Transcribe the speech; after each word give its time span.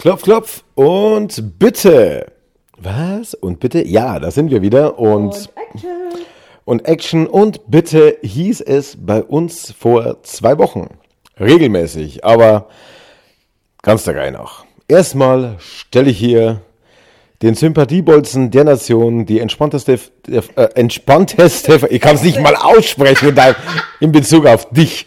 Klopf, 0.00 0.22
klopf 0.22 0.64
und 0.76 1.58
bitte. 1.58 2.32
Was? 2.78 3.34
Und 3.34 3.60
bitte? 3.60 3.86
Ja, 3.86 4.18
da 4.18 4.30
sind 4.30 4.50
wir 4.50 4.62
wieder. 4.62 4.98
Und, 4.98 5.26
Und 5.26 5.50
Action. 5.56 5.90
und 6.64 6.88
Action 6.88 7.26
und 7.26 7.70
bitte 7.70 8.16
hieß 8.22 8.62
es 8.62 8.96
bei 8.98 9.22
uns 9.22 9.74
vor 9.78 10.22
zwei 10.22 10.56
Wochen. 10.56 10.88
Regelmäßig, 11.38 12.24
aber 12.24 12.68
ganz 13.82 14.04
der 14.04 14.16
Reihe 14.16 14.32
nach. 14.32 14.64
Erstmal 14.88 15.56
stelle 15.58 16.08
ich 16.08 16.18
hier 16.18 16.62
den 17.42 17.54
Sympathiebolzen 17.54 18.50
der 18.50 18.64
Nation, 18.64 19.26
die 19.26 19.38
entspannteste, 19.38 19.98
äh, 20.30 20.62
entspannteste, 20.76 21.88
ich 21.90 22.00
kann 22.00 22.14
es 22.14 22.22
nicht 22.22 22.40
mal 22.40 22.56
aussprechen 22.56 23.28
in, 23.28 23.34
dein, 23.34 23.54
in 24.00 24.12
Bezug 24.12 24.46
auf 24.46 24.66
dich. 24.70 25.06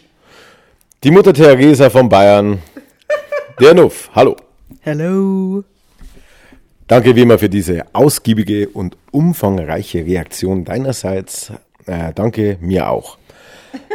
Die 1.02 1.10
Mutter 1.10 1.32
Theresa 1.32 1.90
von 1.90 2.08
Bayern, 2.08 2.62
der 3.60 3.74
Nuff. 3.74 4.08
Hallo. 4.14 4.36
Hello. 4.84 5.64
Danke 6.88 7.16
wie 7.16 7.22
immer 7.22 7.38
für 7.38 7.48
diese 7.48 7.86
ausgiebige 7.94 8.68
und 8.68 8.98
umfangreiche 9.12 10.04
Reaktion 10.04 10.66
deinerseits. 10.66 11.50
Äh, 11.86 12.12
danke 12.12 12.58
mir 12.60 12.90
auch. 12.90 13.16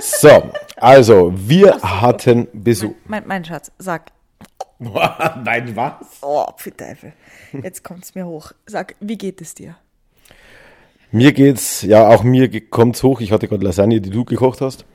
So, 0.01 0.51
also 0.77 1.31
wir 1.35 1.79
hatten 1.83 2.47
Besuch. 2.53 2.95
Mein, 3.05 3.27
mein 3.27 3.45
Schatz, 3.45 3.71
sag. 3.77 4.11
Nein, 4.79 5.75
was? 5.75 5.93
Oh, 6.23 6.47
Pfiteifel. 6.57 7.13
Jetzt 7.61 7.83
kommt's 7.83 8.15
mir 8.15 8.25
hoch. 8.25 8.53
Sag, 8.65 8.95
wie 8.99 9.19
geht 9.19 9.41
es 9.41 9.53
dir? 9.53 9.75
Mir 11.11 11.33
geht's, 11.33 11.83
ja, 11.83 12.07
auch 12.07 12.23
mir 12.23 12.49
kommt's 12.71 13.03
hoch. 13.03 13.21
Ich 13.21 13.31
hatte 13.31 13.47
gerade 13.47 13.63
Lasagne, 13.63 14.01
die 14.01 14.09
du 14.09 14.25
gekocht 14.25 14.61
hast. 14.61 14.85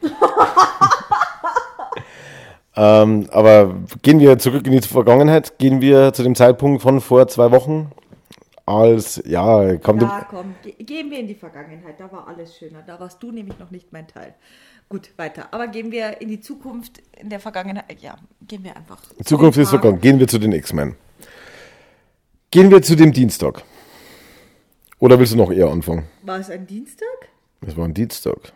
Ähm, 2.76 3.28
aber 3.30 3.74
gehen 4.02 4.18
wir 4.20 4.38
zurück 4.38 4.66
in 4.66 4.72
die 4.72 4.80
Vergangenheit. 4.80 5.58
Gehen 5.58 5.80
wir 5.80 6.12
zu 6.12 6.22
dem 6.22 6.34
Zeitpunkt 6.34 6.82
von 6.82 7.00
vor 7.00 7.28
zwei 7.28 7.50
Wochen. 7.50 7.90
Als, 8.66 9.22
ja, 9.26 9.76
komm, 9.76 10.00
Ja, 10.00 10.26
komm, 10.28 10.54
ge 10.62 10.72
gehen 10.78 11.10
wir 11.10 11.18
in 11.18 11.26
die 11.26 11.34
Vergangenheit. 11.34 12.00
Da 12.00 12.10
war 12.10 12.26
alles 12.26 12.56
schöner. 12.56 12.82
Da 12.86 12.98
warst 12.98 13.22
du 13.22 13.30
nämlich 13.30 13.58
noch 13.58 13.70
nicht 13.70 13.92
mein 13.92 14.08
Teil. 14.08 14.34
Gut, 14.88 15.10
weiter. 15.16 15.48
Aber 15.50 15.66
gehen 15.68 15.92
wir 15.92 16.20
in 16.20 16.28
die 16.28 16.40
Zukunft, 16.40 17.02
in 17.20 17.28
der 17.28 17.40
Vergangenheit. 17.40 18.00
Ja, 18.00 18.16
gehen 18.46 18.64
wir 18.64 18.76
einfach. 18.76 19.00
zu 19.02 19.24
Zukunft 19.24 19.58
ist 19.58 19.70
vergangen. 19.70 20.00
Gehen 20.00 20.18
wir 20.18 20.28
zu 20.28 20.38
den 20.38 20.52
X-Men. 20.52 20.94
Gehen 22.50 22.70
wir 22.70 22.82
zu 22.82 22.94
dem 22.96 23.12
Dienstag. 23.12 23.62
Oder 24.98 25.18
willst 25.18 25.32
du 25.34 25.36
noch 25.36 25.50
eher 25.52 25.68
anfangen? 25.68 26.04
War 26.22 26.38
es 26.38 26.48
ein 26.50 26.66
Dienstag? 26.66 27.06
Es 27.66 27.76
war 27.76 27.84
ein 27.84 27.94
Dienstag. 27.94 28.52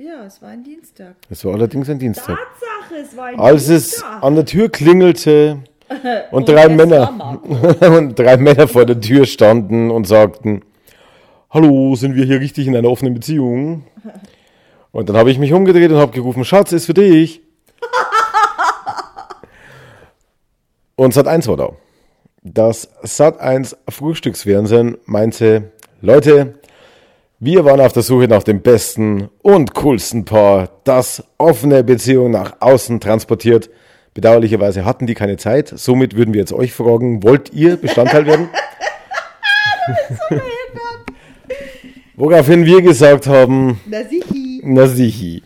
Ja, 0.00 0.24
es 0.26 0.40
war 0.40 0.50
ein 0.50 0.62
Dienstag. 0.62 1.16
Es 1.28 1.44
war 1.44 1.54
allerdings 1.54 1.90
ein 1.90 1.98
Dienstag. 1.98 2.38
Tatsache, 2.38 3.00
es 3.02 3.16
war 3.16 3.24
ein 3.26 3.40
Als 3.40 3.68
es 3.68 3.90
Dienstag. 3.90 4.22
an 4.22 4.36
der 4.36 4.44
Tür 4.44 4.68
klingelte 4.68 5.58
und 6.30 6.48
Und 6.48 6.48
drei 6.48 6.66
es 6.66 6.70
Männer 6.70 7.40
und 7.98 8.16
drei 8.16 8.36
Männer 8.36 8.68
vor 8.68 8.86
der 8.86 9.00
Tür 9.00 9.26
standen 9.26 9.90
und 9.90 10.06
sagten: 10.06 10.62
Hallo, 11.50 11.96
sind 11.96 12.14
wir 12.14 12.24
hier 12.24 12.38
richtig 12.38 12.68
in 12.68 12.76
einer 12.76 12.88
offenen 12.88 13.14
Beziehung? 13.14 13.86
Und 14.92 15.08
dann 15.08 15.16
habe 15.16 15.30
ich 15.30 15.38
mich 15.38 15.52
umgedreht 15.52 15.90
und 15.90 15.98
habe 15.98 16.12
gerufen: 16.12 16.44
Schatz, 16.44 16.72
ist 16.72 16.86
für 16.86 16.94
dich. 16.94 17.42
Und 20.94 21.12
Sat 21.12 21.26
1 21.26 21.46
war 21.48 21.56
da. 21.56 21.70
Das 22.42 22.88
Sat 23.02 23.38
1 23.40 23.76
Frühstücksfernsehen 23.88 24.96
meinte: 25.04 25.72
Leute, 26.00 26.57
wir 27.40 27.64
waren 27.64 27.80
auf 27.80 27.92
der 27.92 28.02
Suche 28.02 28.26
nach 28.28 28.42
dem 28.42 28.62
besten 28.62 29.28
und 29.42 29.74
coolsten 29.74 30.24
Paar, 30.24 30.70
das 30.84 31.22
offene 31.38 31.84
Beziehung 31.84 32.30
nach 32.32 32.56
außen 32.60 33.00
transportiert. 33.00 33.70
Bedauerlicherweise 34.14 34.84
hatten 34.84 35.06
die 35.06 35.14
keine 35.14 35.36
Zeit. 35.36 35.68
Somit 35.68 36.16
würden 36.16 36.34
wir 36.34 36.40
jetzt 36.40 36.52
euch 36.52 36.72
fragen, 36.72 37.22
wollt 37.22 37.52
ihr 37.52 37.76
Bestandteil 37.76 38.26
werden? 38.26 38.48
Woraufhin 42.16 42.66
wir 42.66 42.82
gesagt 42.82 43.28
haben, 43.28 43.80
Na 43.86 44.02
sichi. 44.02 44.60
na 44.64 44.86
sichi. 44.88 45.42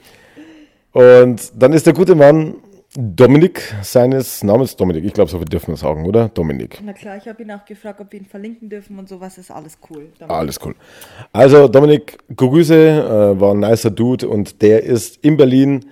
Und 0.93 1.53
dann 1.55 1.75
ist 1.75 1.87
der 1.87 1.93
gute 1.93 2.15
Mann 2.15 2.55
Dominik, 2.94 3.75
seines 3.82 4.42
Namens 4.44 4.76
Dominik, 4.76 5.04
ich 5.04 5.14
glaube, 5.14 5.30
so 5.30 5.38
viel 5.38 5.47
dürfen 5.47 5.69
wir 5.69 5.76
sagen, 5.78 6.04
oder? 6.04 6.28
Dominik. 6.28 6.78
Na 6.84 6.92
klar, 6.92 7.16
ich 7.16 7.26
habe 7.26 7.42
ihn 7.42 7.50
auch 7.50 7.64
gefragt, 7.64 8.00
ob 8.03 8.12
wir 8.12 8.20
ihn 8.20 8.26
verlinken 8.26 8.69
dürfen 8.69 8.98
und 8.98 9.08
sowas. 9.08 9.38
Ist 9.38 9.50
alles 9.50 9.78
cool. 9.88 10.08
Damit- 10.19 10.36
Alles 10.36 10.58
cool. 10.62 10.75
Also 11.32 11.69
Dominik, 11.69 12.19
Grüße, 12.36 12.75
äh, 12.75 13.41
war 13.41 13.54
ein 13.54 13.60
nicer 13.60 13.91
Dude 13.91 14.28
und 14.28 14.60
der 14.60 14.82
ist 14.82 15.16
in 15.25 15.38
Berlin 15.38 15.86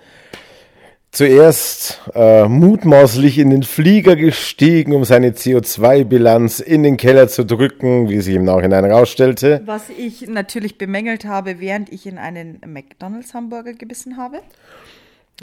zuerst 1.10 2.02
äh, 2.14 2.46
mutmaßlich 2.46 3.38
in 3.38 3.48
den 3.50 3.62
Flieger 3.62 4.14
gestiegen, 4.14 4.92
um 4.92 5.04
seine 5.04 5.30
CO2-Bilanz 5.30 6.60
in 6.60 6.82
den 6.82 6.98
Keller 6.98 7.28
zu 7.28 7.44
drücken, 7.44 8.10
wie 8.10 8.20
sich 8.20 8.34
im 8.34 8.44
Nachhinein 8.44 8.84
herausstellte. 8.84 9.62
Was 9.64 9.88
ich 9.88 10.28
natürlich 10.28 10.76
bemängelt 10.76 11.24
habe, 11.24 11.60
während 11.60 11.90
ich 11.90 12.06
in 12.06 12.18
einen 12.18 12.60
McDonalds-Hamburger 12.66 13.72
gebissen 13.72 14.18
habe. 14.18 14.40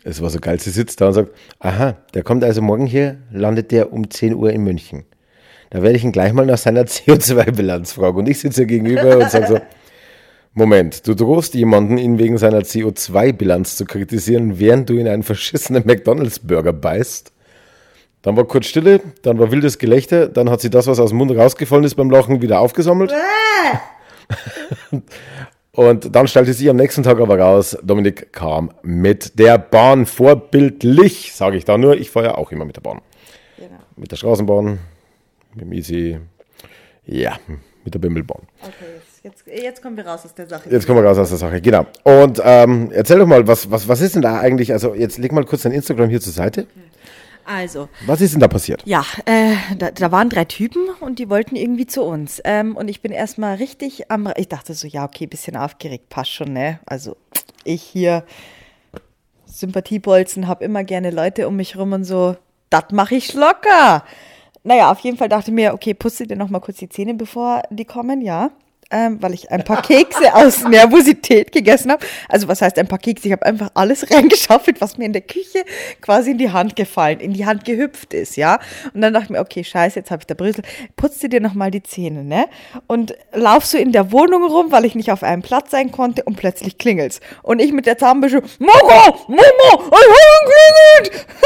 Es 0.03 0.22
war 0.22 0.30
so 0.30 0.40
geil, 0.40 0.59
sie 0.59 0.69
sitzt 0.69 1.02
da 1.02 1.08
und 1.08 1.13
sagt, 1.13 1.31
aha, 1.59 1.97
der 2.13 2.24
kommt 2.24 2.44
also 2.44 2.62
morgen 2.62 2.85
hier, 2.85 3.18
landet 3.31 3.72
der 3.72 3.91
um 3.91 4.09
10 4.09 4.35
Uhr 4.35 4.52
in 4.52 4.63
München. 4.63 5.06
Da 5.69 5.81
werde 5.81 5.97
ich 5.97 6.03
ihn 6.03 6.12
gleich 6.12 6.34
mal 6.34 6.46
nach 6.46 6.58
seiner 6.58 6.81
CO2-Bilanz 6.85 7.94
fragen. 7.94 8.18
Und 8.18 8.30
ich 8.30 8.40
sitze 8.40 8.62
hier 8.62 8.68
gegenüber 8.68 9.18
und 9.18 9.30
sage 9.30 9.47
so, 9.47 9.59
Moment, 10.53 11.07
du 11.07 11.13
drohst 11.13 11.53
jemanden, 11.53 11.97
ihn 11.97 12.18
wegen 12.18 12.38
seiner 12.38 12.62
CO2-Bilanz 12.62 13.75
zu 13.75 13.86
kritisieren, 13.86 14.59
während 14.59 14.90
du 14.90 14.94
in 14.94 15.07
einen 15.07 15.24
verschissenen 15.24 15.86
McDonalds-Burger 15.86 16.74
beißt? 16.74 17.31
Dann 18.24 18.36
war 18.36 18.46
kurz 18.46 18.66
Stille, 18.66 19.02
dann 19.22 19.38
war 19.38 19.52
wildes 19.52 19.78
Gelächter, 19.78 20.28
dann 20.28 20.50
hat 20.50 20.62
sie 20.62 20.72
das, 20.72 20.88
was 20.88 21.00
aus 21.00 21.12
dem 21.12 21.19
Mund 21.19 21.31
rausgefallen 21.31 21.84
ist 21.84 21.96
beim 21.96 22.09
Lachen, 22.09 22.41
wieder 22.41 22.59
aufgesammelt. 22.59 23.13
Und 25.78 26.16
dann 26.16 26.28
stellte 26.28 26.52
sich 26.54 26.68
am 26.72 26.76
nächsten 26.76 27.04
Tag 27.04 27.20
aber 27.20 27.38
raus, 27.38 27.78
Dominik 27.84 28.34
kam 28.34 28.72
mit 28.82 29.38
der 29.38 29.60
Bahn 29.60 30.08
vorbildlich, 30.08 31.34
sage 31.36 31.56
ich 31.56 31.66
da 31.66 31.78
nur, 31.78 31.96
ich 31.96 32.10
fahre 32.10 32.26
ja 32.26 32.36
auch 32.36 32.52
immer 32.52 32.66
mit 32.66 32.78
der 32.78 32.82
Bahn. 32.82 33.00
Genau. 33.58 33.70
Mit 33.96 34.12
der 34.12 34.16
Straßenbahn, 34.16 34.80
mit 35.54 35.62
dem 35.62 35.72
Easy, 35.74 36.18
ja, 37.06 37.38
mit 37.84 37.94
der 37.94 38.00
Bimmelbahn. 38.00 38.42
Okay, 38.60 38.74
jetzt, 39.22 39.46
jetzt, 39.46 39.64
jetzt 39.64 39.82
kommen 39.84 39.96
wir 39.96 40.08
raus 40.08 40.26
aus 40.26 40.34
der 40.34 40.48
Sache. 40.48 40.68
Jetzt 40.68 40.88
kommen 40.88 40.98
wir 40.98 41.08
raus 41.08 41.20
aus 41.20 41.30
der 41.30 41.38
Sache, 41.38 41.62
genau. 41.62 41.86
Und 42.02 42.42
ähm, 42.44 42.90
erzähl 42.92 43.20
doch 43.20 43.28
mal, 43.28 43.48
was, 43.48 43.70
was, 43.70 43.88
was 43.88 44.02
ist 44.02 44.16
denn 44.16 44.24
da 44.24 44.40
eigentlich, 44.40 44.74
also 44.74 44.96
jetzt 44.96 45.20
leg 45.20 45.32
mal 45.32 45.46
kurz 45.46 45.62
dein 45.62 45.74
Instagram 45.74 46.10
hier 46.10 46.22
zur 46.22 46.34
Seite. 46.34 46.66
Also, 47.47 47.88
Was 48.06 48.19
ist 48.22 48.34
denn 48.34 48.41
da 48.41 48.47
passiert? 48.50 48.84
ja, 48.85 49.06
äh, 49.25 49.56
da, 49.78 49.91
da 49.91 50.12
waren 50.12 50.30
drei 50.30 50.46
Typen 50.46 50.90
und 51.00 51.18
die 51.18 51.30
wollten 51.30 51.56
irgendwie 51.56 51.88
zu 51.88 52.03
uns. 52.03 52.41
Ähm, 52.44 52.75
und 52.75 52.90
ich 52.90 53.02
bin 53.02 53.12
erstmal 53.13 53.56
richtig 53.56 54.12
am. 54.12 54.30
Ich 54.35 54.50
dachte 54.50 54.74
so, 54.74 54.85
ja, 54.85 55.06
okay, 55.06 55.28
bisschen 55.28 55.56
aufgeregt, 55.56 56.09
passt 56.09 56.31
schon, 56.31 56.52
ne? 56.53 56.80
Also, 56.86 57.16
ich 57.63 57.81
hier 57.81 58.24
Sympathiebolzen, 59.46 60.47
hab 60.47 60.62
immer 60.62 60.84
gerne 60.84 61.09
Leute 61.09 61.47
um 61.47 61.56
mich 61.56 61.78
rum 61.78 61.94
und 61.94 62.03
so, 62.03 62.36
das 62.69 62.86
mache 62.91 63.16
ich 63.16 63.34
locker. 63.34 64.03
Naja, 64.63 64.91
auf 64.91 65.00
jeden 65.00 65.18
Fall 65.18 65.30
dachte 65.30 65.52
ich 65.52 65.56
mir, 65.56 65.74
okay, 65.74 65.94
putze 65.94 66.28
dir 66.28 66.36
noch 66.36 66.50
mal 66.50 66.59
kurz 66.59 66.78
die 66.78 66.90
Zähne, 66.90 67.13
bevor 67.13 67.63
die 67.69 67.86
kommen, 67.86 68.22
ja. 68.22 68.52
Ähm, 68.90 69.22
weil 69.22 69.34
ich 69.34 69.52
ein 69.52 69.64
paar 69.64 69.81
Kekse 69.81 70.34
aus 70.34 70.64
Nervosität 70.64 71.52
gegessen 71.52 71.92
habe. 71.92 72.06
Also 72.30 72.48
was 72.48 72.62
heißt 72.62 72.80
ein 72.80 72.88
paar 72.88 73.00
Kekse? 73.00 73.28
Ich 73.28 73.31
habe 73.34 73.46
einfach 73.46 73.70
alles 73.74 74.09
reingeschaufelt, 74.12 74.80
was 74.80 74.98
mir 74.98 75.06
in 75.06 75.14
der 75.14 75.22
Küche 75.22 75.66
quasi 76.02 76.31
in 76.31 76.38
die 76.38 76.52
Hand 76.52 76.75
gefallen, 76.75 77.20
in 77.20 77.34
die 77.34 77.46
Hand 77.46 77.66
gehüpft 77.66 78.14
ist, 78.14 78.38
ja. 78.38 78.59
Und 78.94 79.02
dann 79.02 79.14
dachte 79.14 79.25
ich 79.25 79.30
mir, 79.31 79.40
okay, 79.40 79.64
scheiße, 79.64 80.00
jetzt 80.00 80.12
habe 80.12 80.22
ich 80.22 80.28
da 80.28 80.36
Brüssel. 80.36 80.64
Putze 80.96 81.28
dir 81.28 81.42
noch 81.42 81.53
mal 81.53 81.72
die 81.72 81.84
Zähne, 81.84 82.24
ne? 82.24 82.48
Und 82.88 83.16
lauf 83.34 83.66
so 83.66 83.78
in 83.78 83.92
der 83.92 84.12
Wohnung 84.12 84.46
rum, 84.46 84.72
weil 84.72 84.86
ich 84.86 84.96
nicht 84.96 85.12
auf 85.12 85.24
einem 85.24 85.42
Platz 85.42 85.72
sein 85.72 85.92
konnte 85.92 86.24
und 86.24 86.38
plötzlich 86.38 86.78
klingelt's. 86.78 87.19
Und 87.44 87.59
ich 87.59 87.74
mit 87.74 87.86
der 87.86 87.98
Zahnbürste, 87.98 88.42
Mama, 88.59 89.18
Mama, 89.28 89.72
Hund 89.74 90.48
klingelt! 90.48 91.28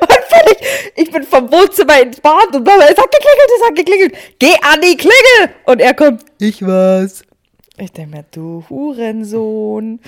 Und 0.00 0.12
völlig, 0.28 0.92
ich 0.96 1.10
bin 1.10 1.22
vom 1.22 1.50
Wohnzimmer 1.50 2.00
ins 2.02 2.20
Bad 2.20 2.54
und 2.54 2.66
Mama, 2.66 2.82
es 2.82 2.98
hat 2.98 3.10
geklingelt, 3.10 3.50
es 3.56 3.66
hat 3.66 3.74
geklingelt. 3.74 4.14
Geh 4.38 4.52
an 4.60 4.80
die 4.82 4.96
Klingel! 4.96 5.54
Und 5.64 5.80
er 5.80 5.94
kommt, 5.94 6.24
ich 6.38 6.66
was. 6.66 7.22
Ich 7.76 7.92
denke 7.92 8.16
mir, 8.16 8.24
du 8.30 8.64
Hurensohn. 8.68 10.00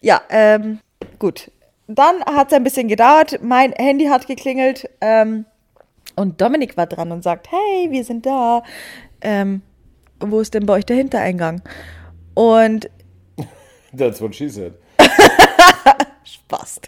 Ja, 0.00 0.22
ähm, 0.30 0.80
gut. 1.18 1.50
Dann 1.86 2.24
hat 2.24 2.48
es 2.48 2.54
ein 2.54 2.64
bisschen 2.64 2.88
gedauert. 2.88 3.40
Mein 3.42 3.72
Handy 3.72 4.06
hat 4.06 4.26
geklingelt. 4.26 4.88
Ähm, 5.00 5.44
und 6.16 6.40
Dominik 6.40 6.76
war 6.76 6.86
dran 6.86 7.12
und 7.12 7.22
sagt, 7.22 7.50
hey, 7.50 7.90
wir 7.90 8.04
sind 8.04 8.24
da. 8.24 8.62
Ähm, 9.20 9.62
wo 10.20 10.40
ist 10.40 10.54
denn 10.54 10.66
bei 10.66 10.74
euch 10.74 10.86
der 10.86 10.96
Hintereingang? 10.96 11.62
Und 12.34 12.88
That's 13.96 14.20
what 14.20 14.34
she 14.34 14.48
said. 14.48 14.74
Spaß. 16.24 16.80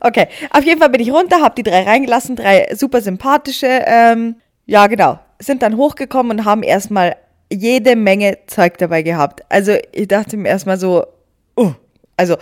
Okay, 0.00 0.28
auf 0.50 0.64
jeden 0.64 0.80
Fall 0.80 0.90
bin 0.90 1.00
ich 1.00 1.12
runter, 1.12 1.40
habe 1.40 1.54
die 1.54 1.62
drei 1.62 1.82
reingelassen, 1.82 2.36
drei 2.36 2.68
super 2.74 3.00
sympathische. 3.00 3.66
Ähm, 3.86 4.36
ja, 4.66 4.86
genau. 4.86 5.18
Sind 5.38 5.62
dann 5.62 5.76
hochgekommen 5.76 6.38
und 6.38 6.44
haben 6.44 6.62
erstmal 6.62 7.16
jede 7.52 7.96
Menge 7.96 8.38
Zeug 8.46 8.78
dabei 8.78 9.02
gehabt. 9.02 9.42
Also 9.48 9.76
ich 9.92 10.08
dachte 10.08 10.36
mir 10.36 10.48
erstmal 10.48 10.78
so, 10.78 11.04
uh, 11.58 11.72
also 12.16 12.36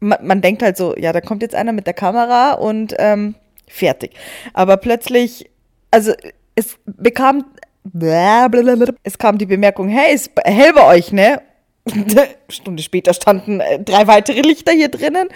man, 0.00 0.18
man 0.22 0.40
denkt 0.40 0.62
halt 0.62 0.76
so, 0.76 0.94
ja, 0.96 1.12
da 1.12 1.20
kommt 1.20 1.42
jetzt 1.42 1.54
einer 1.54 1.72
mit 1.72 1.86
der 1.86 1.94
Kamera 1.94 2.52
und 2.52 2.94
ähm, 2.98 3.34
fertig. 3.68 4.12
Aber 4.52 4.76
plötzlich, 4.76 5.50
also 5.90 6.12
es 6.54 6.76
bekam, 6.84 7.44
es 9.02 9.18
kam 9.18 9.38
die 9.38 9.46
Bemerkung, 9.46 9.88
hey, 9.88 10.14
ist 10.14 10.30
hell 10.44 10.72
bei 10.72 10.86
euch, 10.86 11.12
ne? 11.12 11.40
Stunde 12.48 12.82
später 12.82 13.14
standen 13.14 13.60
äh, 13.60 13.78
drei 13.80 14.06
weitere 14.06 14.40
Lichter 14.40 14.72
hier 14.72 14.88
drinnen. 14.88 15.28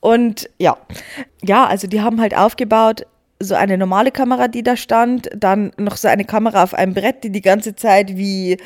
Und 0.00 0.50
ja, 0.58 0.76
ja, 1.42 1.66
also 1.66 1.86
die 1.86 2.00
haben 2.00 2.20
halt 2.20 2.36
aufgebaut, 2.36 3.06
so 3.42 3.54
eine 3.54 3.78
normale 3.78 4.10
Kamera, 4.10 4.48
die 4.48 4.62
da 4.62 4.76
stand, 4.76 5.30
dann 5.36 5.72
noch 5.76 5.96
so 5.96 6.08
eine 6.08 6.24
Kamera 6.24 6.62
auf 6.62 6.74
einem 6.74 6.94
Brett, 6.94 7.24
die 7.24 7.30
die 7.30 7.42
ganze 7.42 7.74
Zeit 7.76 8.16
wie, 8.16 8.56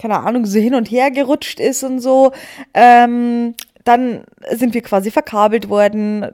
keine 0.00 0.20
Ahnung, 0.20 0.46
so 0.46 0.58
hin 0.58 0.74
und 0.74 0.90
her 0.90 1.10
gerutscht 1.10 1.60
ist 1.60 1.84
und 1.84 2.00
so. 2.00 2.32
Ähm, 2.74 3.54
dann 3.84 4.24
sind 4.50 4.74
wir 4.74 4.82
quasi 4.82 5.10
verkabelt 5.10 5.68
worden 5.68 6.32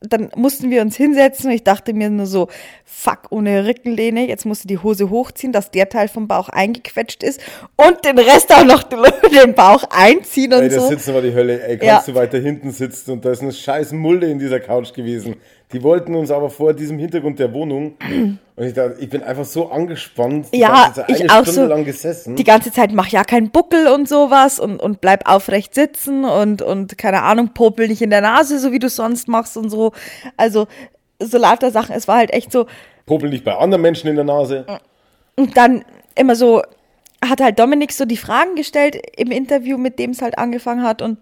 dann 0.00 0.30
mussten 0.34 0.70
wir 0.70 0.80
uns 0.80 0.96
hinsetzen 0.96 1.50
und 1.50 1.54
ich 1.54 1.62
dachte 1.62 1.92
mir 1.92 2.08
nur 2.08 2.26
so, 2.26 2.48
fuck, 2.84 3.26
ohne 3.30 3.66
Rückenlehne, 3.66 4.26
jetzt 4.26 4.46
musst 4.46 4.64
du 4.64 4.68
die 4.68 4.78
Hose 4.78 5.10
hochziehen, 5.10 5.52
dass 5.52 5.70
der 5.70 5.90
Teil 5.90 6.08
vom 6.08 6.26
Bauch 6.26 6.48
eingequetscht 6.48 7.22
ist 7.22 7.40
und 7.76 8.04
den 8.04 8.18
Rest 8.18 8.52
auch 8.54 8.64
noch 8.64 8.82
den 8.82 9.54
Bauch 9.54 9.84
einziehen 9.90 10.54
und 10.54 10.62
ey, 10.62 10.70
so. 10.70 10.84
Ey, 10.84 10.88
Sitzen 10.88 11.14
war 11.14 11.20
die 11.20 11.34
Hölle, 11.34 11.62
ey, 11.62 11.76
kannst 11.76 12.08
ja. 12.08 12.14
du 12.14 12.18
weiter 12.18 12.38
hinten 12.38 12.70
sitzen 12.70 13.12
und 13.12 13.24
da 13.24 13.30
ist 13.30 13.42
eine 13.42 13.52
scheiß 13.52 13.92
Mulde 13.92 14.26
in 14.26 14.38
dieser 14.38 14.60
Couch 14.60 14.94
gewesen. 14.94 15.36
Die 15.72 15.82
wollten 15.84 16.14
uns 16.16 16.30
aber 16.32 16.50
vor 16.50 16.74
diesem 16.74 16.98
Hintergrund 16.98 17.38
der 17.38 17.52
Wohnung. 17.52 17.96
Und 18.56 18.66
ich 18.66 18.74
dachte, 18.74 18.96
ich 18.98 19.08
bin 19.08 19.22
einfach 19.22 19.44
so 19.44 19.70
angespannt. 19.70 20.48
Die 20.52 20.58
ja, 20.58 20.84
ganze 20.84 21.06
Zeit, 21.06 21.10
ich 21.10 21.30
auch 21.30 21.42
Stunde 21.42 21.62
so. 21.62 21.66
lang 21.66 21.84
gesessen. 21.84 22.36
Die 22.36 22.44
ganze 22.44 22.72
Zeit 22.72 22.92
mach 22.92 23.06
ja 23.06 23.22
keinen 23.22 23.50
Buckel 23.50 23.86
und 23.86 24.08
sowas 24.08 24.58
und, 24.58 24.80
und 24.80 25.00
bleib 25.00 25.28
aufrecht 25.28 25.74
sitzen 25.74 26.24
und, 26.24 26.60
und 26.60 26.98
keine 26.98 27.22
Ahnung, 27.22 27.50
popel 27.54 27.86
nicht 27.86 28.02
in 28.02 28.10
der 28.10 28.20
Nase, 28.20 28.58
so 28.58 28.72
wie 28.72 28.80
du 28.80 28.88
sonst 28.88 29.28
machst 29.28 29.56
und 29.56 29.70
so. 29.70 29.92
Also, 30.36 30.66
so 31.20 31.38
lauter 31.38 31.70
Sachen. 31.70 31.94
Es 31.94 32.08
war 32.08 32.16
halt 32.16 32.32
echt 32.32 32.50
so. 32.50 32.66
Popel 33.06 33.30
nicht 33.30 33.44
bei 33.44 33.56
anderen 33.56 33.82
Menschen 33.82 34.08
in 34.08 34.16
der 34.16 34.24
Nase. 34.24 34.66
Und 35.36 35.56
dann 35.56 35.84
immer 36.16 36.34
so, 36.34 36.62
hat 37.24 37.40
halt 37.40 37.58
Dominik 37.58 37.92
so 37.92 38.04
die 38.04 38.16
Fragen 38.16 38.56
gestellt 38.56 38.96
im 39.16 39.30
Interview, 39.30 39.78
mit 39.78 39.98
dem 39.98 40.10
es 40.10 40.22
halt 40.22 40.38
angefangen 40.38 40.82
hat 40.82 41.00
und 41.00 41.18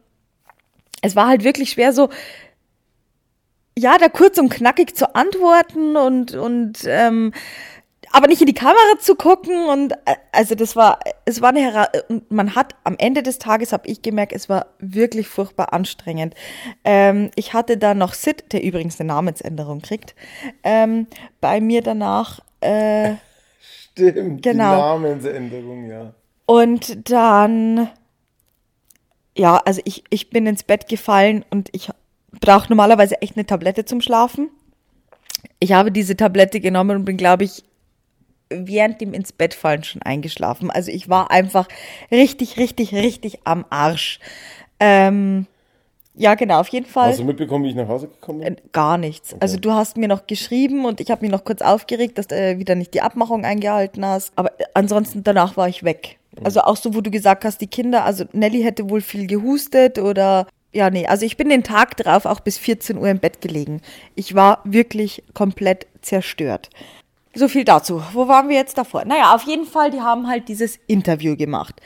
es 1.03 1.17
war 1.17 1.29
halt 1.29 1.45
wirklich 1.45 1.71
schwer 1.71 1.93
so, 1.93 2.09
ja, 3.79 3.97
da 3.99 4.09
kurz 4.09 4.39
und 4.39 4.49
knackig 4.51 4.97
zu 4.97 5.15
antworten 5.15 5.97
und, 5.97 6.35
und 6.35 6.79
ähm, 6.87 7.33
aber 8.11 8.27
nicht 8.27 8.41
in 8.41 8.47
die 8.47 8.55
Kamera 8.55 8.99
zu 9.01 9.15
gucken 9.15 9.69
und 9.69 9.93
äh, 9.93 10.17
also 10.33 10.55
das 10.55 10.77
war 10.77 10.99
es 11.25 11.41
war 11.41 11.51
eine 11.51 11.61
Hera 11.61 11.89
und 12.09 12.31
man 12.31 12.55
hat 12.55 12.75
am 12.85 12.97
Ende 12.99 13.23
des 13.23 13.39
Tages 13.39 13.73
habe 13.73 13.87
ich 13.87 14.03
gemerkt 14.03 14.33
es 14.33 14.49
war 14.49 14.67
wirklich 14.79 15.29
furchtbar 15.29 15.73
anstrengend 15.73 16.35
ähm, 16.85 17.31
ich 17.35 17.53
hatte 17.53 17.77
da 17.77 17.95
noch 17.95 18.15
Sid 18.15 18.53
der 18.53 18.63
übrigens 18.63 18.99
eine 18.99 19.09
Namensänderung 19.09 19.83
kriegt 19.83 20.15
ähm, 20.63 21.07
bei 21.41 21.61
mir 21.61 21.83
danach 21.83 22.41
äh, 22.61 23.15
stimmt 23.61 24.43
genau. 24.43 24.75
die 24.75 24.81
Namensänderung 24.81 25.91
ja 25.91 26.15
und 26.47 27.11
dann 27.11 27.91
ja 29.37 29.61
also 29.65 29.83
ich 29.85 30.05
ich 30.09 30.31
bin 30.31 30.47
ins 30.47 30.63
Bett 30.63 30.89
gefallen 30.89 31.45
und 31.51 31.69
ich 31.73 31.91
brauche 32.41 32.69
normalerweise 32.69 33.21
echt 33.23 33.37
eine 33.37 33.47
Tablette 33.47 33.85
zum 33.85 34.01
Schlafen. 34.01 34.51
Ich 35.61 35.73
habe 35.73 35.93
diese 35.93 36.17
Tablette 36.17 36.61
genommen 36.61 36.99
und 36.99 37.05
bin, 37.05 37.17
glaube 37.17 37.45
ich, 37.45 37.65
während 38.51 39.01
dem 39.01 39.15
ins 39.15 39.33
Bett 39.33 39.55
fallen 39.55 39.85
schon 39.85 40.03
eingeschlafen. 40.03 40.71
Also 40.71 40.91
ich 40.91 41.09
war 41.09 41.31
einfach 41.31 41.69
richtig, 42.11 42.57
richtig, 42.57 42.95
richtig 42.95 43.41
am 43.45 43.65
Arsch. 43.71 44.21
Ähm, 44.81 45.47
ja, 46.15 46.35
genau, 46.35 46.61
auf 46.61 46.69
jeden 46.69 46.87
Fall. 46.87 47.11
Hast 47.11 47.21
du 47.21 47.25
mitbekommen, 47.25 47.65
wie 47.65 47.71
ich 47.71 47.77
nach 47.77 47.87
Hause 47.87 48.09
gekommen 48.09 48.41
bin? 48.41 48.57
Äh, 48.57 48.61
gar 48.73 48.99
nichts. 48.99 49.33
Okay. 49.33 49.41
Also 49.41 49.57
du 49.57 49.73
hast 49.73 49.97
mir 49.97 50.09
noch 50.09 50.27
geschrieben 50.27 50.85
und 50.85 51.01
ich 51.01 51.11
habe 51.11 51.23
mich 51.23 51.31
noch 51.31 51.45
kurz 51.45 51.63
aufgeregt, 51.63 52.19
dass 52.19 52.27
du 52.27 52.35
äh, 52.35 52.59
wieder 52.59 52.75
nicht 52.75 52.93
die 52.95 53.03
Abmachung 53.03 53.45
eingehalten 53.45 54.05
hast. 54.05 54.33
Aber 54.35 54.51
äh, 54.59 54.65
ansonsten 54.75 55.23
danach 55.23 55.57
war 55.57 55.69
ich 55.69 55.85
weg. 55.85 56.19
Mhm. 56.37 56.45
Also 56.45 56.61
auch 56.63 56.77
so, 56.77 56.95
wo 56.95 57.01
du 57.03 57.11
gesagt 57.11 57.45
hast, 57.45 57.61
die 57.61 57.69
Kinder, 57.69 58.05
also 58.05 58.25
Nelly 58.33 58.63
hätte 58.63 58.91
wohl 58.91 59.01
viel 59.01 59.29
gehustet 59.29 59.99
oder 59.99 60.49
ja, 60.73 60.91
nee, 60.91 61.07
also 61.07 61.25
ich 61.25 61.37
bin 61.37 61.49
den 61.49 61.65
Tag 61.65 61.97
drauf 61.97 62.27
auch 62.27 62.41
bis 62.41 62.59
14 62.59 62.99
Uhr 62.99 63.09
im 63.09 63.19
Bett 63.19 63.41
gelegen. 63.41 63.81
Ich 64.15 64.35
war 64.35 64.61
wirklich 64.65 65.23
komplett 65.35 65.87
zerstört. 66.03 66.71
So 67.35 67.47
viel 67.47 67.65
dazu. 67.65 68.03
Wo 68.13 68.27
waren 68.27 68.49
wir 68.49 68.57
jetzt 68.57 68.79
davor? 68.79 69.05
Naja, 69.05 69.35
auf 69.35 69.43
jeden 69.43 69.65
Fall, 69.65 69.91
die 69.91 70.01
haben 70.01 70.27
halt 70.27 70.49
dieses 70.49 70.79
Interview 70.87 71.37
gemacht. 71.37 71.81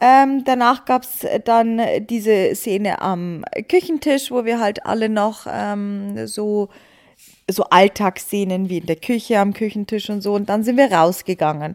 Ähm, 0.00 0.44
danach 0.44 0.84
gab's 0.84 1.26
dann 1.44 1.80
diese 2.00 2.54
Szene 2.54 3.00
am 3.00 3.44
Küchentisch, 3.68 4.30
wo 4.30 4.44
wir 4.44 4.60
halt 4.60 4.84
alle 4.84 5.08
noch 5.08 5.46
ähm, 5.50 6.26
so 6.26 6.68
so 7.50 7.64
Alltagsszenen 7.64 8.68
wie 8.68 8.78
in 8.78 8.86
der 8.86 8.96
Küche 8.96 9.38
am 9.38 9.54
Küchentisch 9.54 10.10
und 10.10 10.20
so. 10.20 10.34
Und 10.34 10.48
dann 10.48 10.62
sind 10.62 10.76
wir 10.76 10.92
rausgegangen. 10.92 11.74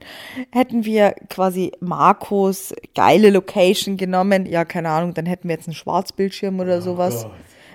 Hätten 0.52 0.86
wir 0.86 1.16
quasi 1.30 1.72
Marcos 1.80 2.74
geile 2.96 3.30
Location 3.30 3.98
genommen, 3.98 4.46
ja, 4.46 4.66
keine 4.66 4.90
Ahnung, 4.90 5.14
dann 5.14 5.26
hätten 5.26 5.48
wir 5.48 5.56
jetzt 5.56 5.68
einen 5.68 5.76
Schwarzbildschirm 5.76 6.60
oder 6.60 6.78
oh 6.78 6.82
sowas. 6.82 7.26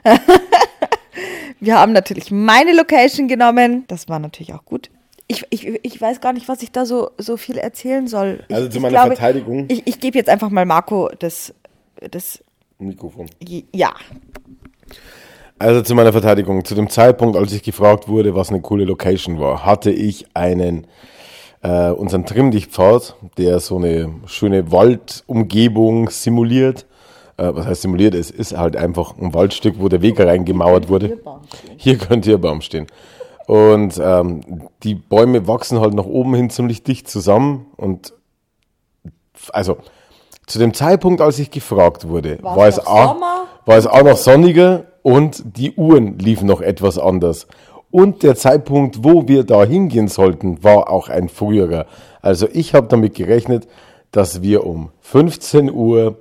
wir 1.61 1.79
haben 1.79 1.93
natürlich 1.93 2.31
meine 2.31 2.73
Location 2.73 3.29
genommen. 3.29 3.85
Das 3.89 4.09
war 4.09 4.19
natürlich 4.19 4.55
auch 4.55 4.65
gut. 4.65 4.91
Ich, 5.27 5.45
ich, 5.51 5.67
ich 5.85 6.01
weiß 6.01 6.23
gar 6.23 6.33
nicht, 6.33 6.49
was 6.49 6.63
ich 6.63 6.73
da 6.73 6.87
so, 6.87 7.11
so 7.19 7.37
viel 7.37 7.59
erzählen 7.59 8.07
soll. 8.07 8.45
Also 8.51 8.69
ich, 8.69 8.73
zu 8.73 8.81
meiner 8.81 8.93
glaube, 8.93 9.17
Verteidigung. 9.17 9.67
Ich, 9.69 9.87
ich 9.87 10.01
gebe 10.01 10.17
jetzt 10.17 10.31
einfach 10.31 10.49
mal 10.49 10.65
Marco 10.65 11.11
das, 11.19 11.53
das 12.11 12.43
Mikrofon. 12.79 13.29
Ja. 13.75 13.95
Also 15.59 15.83
zu 15.83 15.95
meiner 15.97 16.13
Verteidigung, 16.13 16.65
zu 16.65 16.77
dem 16.77 16.89
Zeitpunkt, 16.89 17.37
als 17.37 17.53
ich 17.53 17.65
gefragt 17.65 18.07
wurde, 18.07 18.35
was 18.35 18.51
eine 18.51 18.61
coole 18.61 18.85
Location 18.85 19.41
war, 19.41 19.67
hatte 19.67 19.91
ich 19.91 20.27
einen, 20.35 20.87
äh, 21.63 21.91
unseren 21.91 22.27
Trimmdichtpfad, 22.27 23.17
der 23.39 23.59
so 23.59 23.77
eine 23.77 24.15
schöne 24.27 24.71
Waldumgebung 24.71 26.11
simuliert. 26.11 26.87
Äh, 27.39 27.51
was 27.55 27.67
heißt 27.67 27.83
simuliert? 27.83 28.15
Es 28.15 28.31
ist 28.31 28.57
halt 28.57 28.77
einfach 28.77 29.19
ein 29.19 29.35
Waldstück, 29.35 29.77
wo 29.79 29.89
der 29.89 30.01
Weg 30.01 30.21
reingemauert 30.21 30.89
wurde. 30.89 31.19
Hier 31.77 31.99
könnte 31.99 32.31
ihr 32.31 32.39
Baum 32.39 32.61
stehen. 32.61 32.87
Und 33.49 34.01
ähm, 34.01 34.69
die 34.85 34.95
Bäume 34.95 35.49
wachsen 35.49 35.81
halt 35.81 35.95
nach 35.95 36.05
oben 36.05 36.35
hin 36.35 36.51
ziemlich 36.51 36.85
dicht 36.85 37.09
zusammen. 37.09 37.67
Und 37.77 38.13
also 39.53 39.79
zu 40.47 40.61
dem 40.61 40.73
Zeitpunkt, 40.73 41.21
als 41.21 41.39
ich 41.41 41.51
gefragt 41.51 42.07
wurde, 42.07 42.39
war 42.43 42.69
es, 42.69 42.79
auch, 42.79 43.17
war 43.67 43.77
es 43.77 43.87
auch 43.87 44.03
noch 44.05 44.17
sonniger 44.17 44.85
und 45.09 45.57
die 45.57 45.73
Uhren 45.73 46.19
liefen 46.19 46.47
noch 46.47 46.61
etwas 46.61 46.99
anders. 46.99 47.47
Und 47.91 48.23
der 48.23 48.37
Zeitpunkt, 48.37 49.05
wo 49.05 49.27
wir 49.27 49.43
da 49.43 49.65
hingehen 49.65 50.07
sollten, 50.07 50.63
war 50.63 50.91
auch 50.91 51.09
ein 51.09 51.31
früherer. 51.31 51.87
Also 52.21 52.47
ich 52.53 52.75
habe 52.75 52.89
damit 52.89 53.15
gerechnet, 53.15 53.67
dass 54.11 54.43
wir 54.43 54.67
um 54.67 54.91
15 55.01 55.73
Uhr 55.73 56.19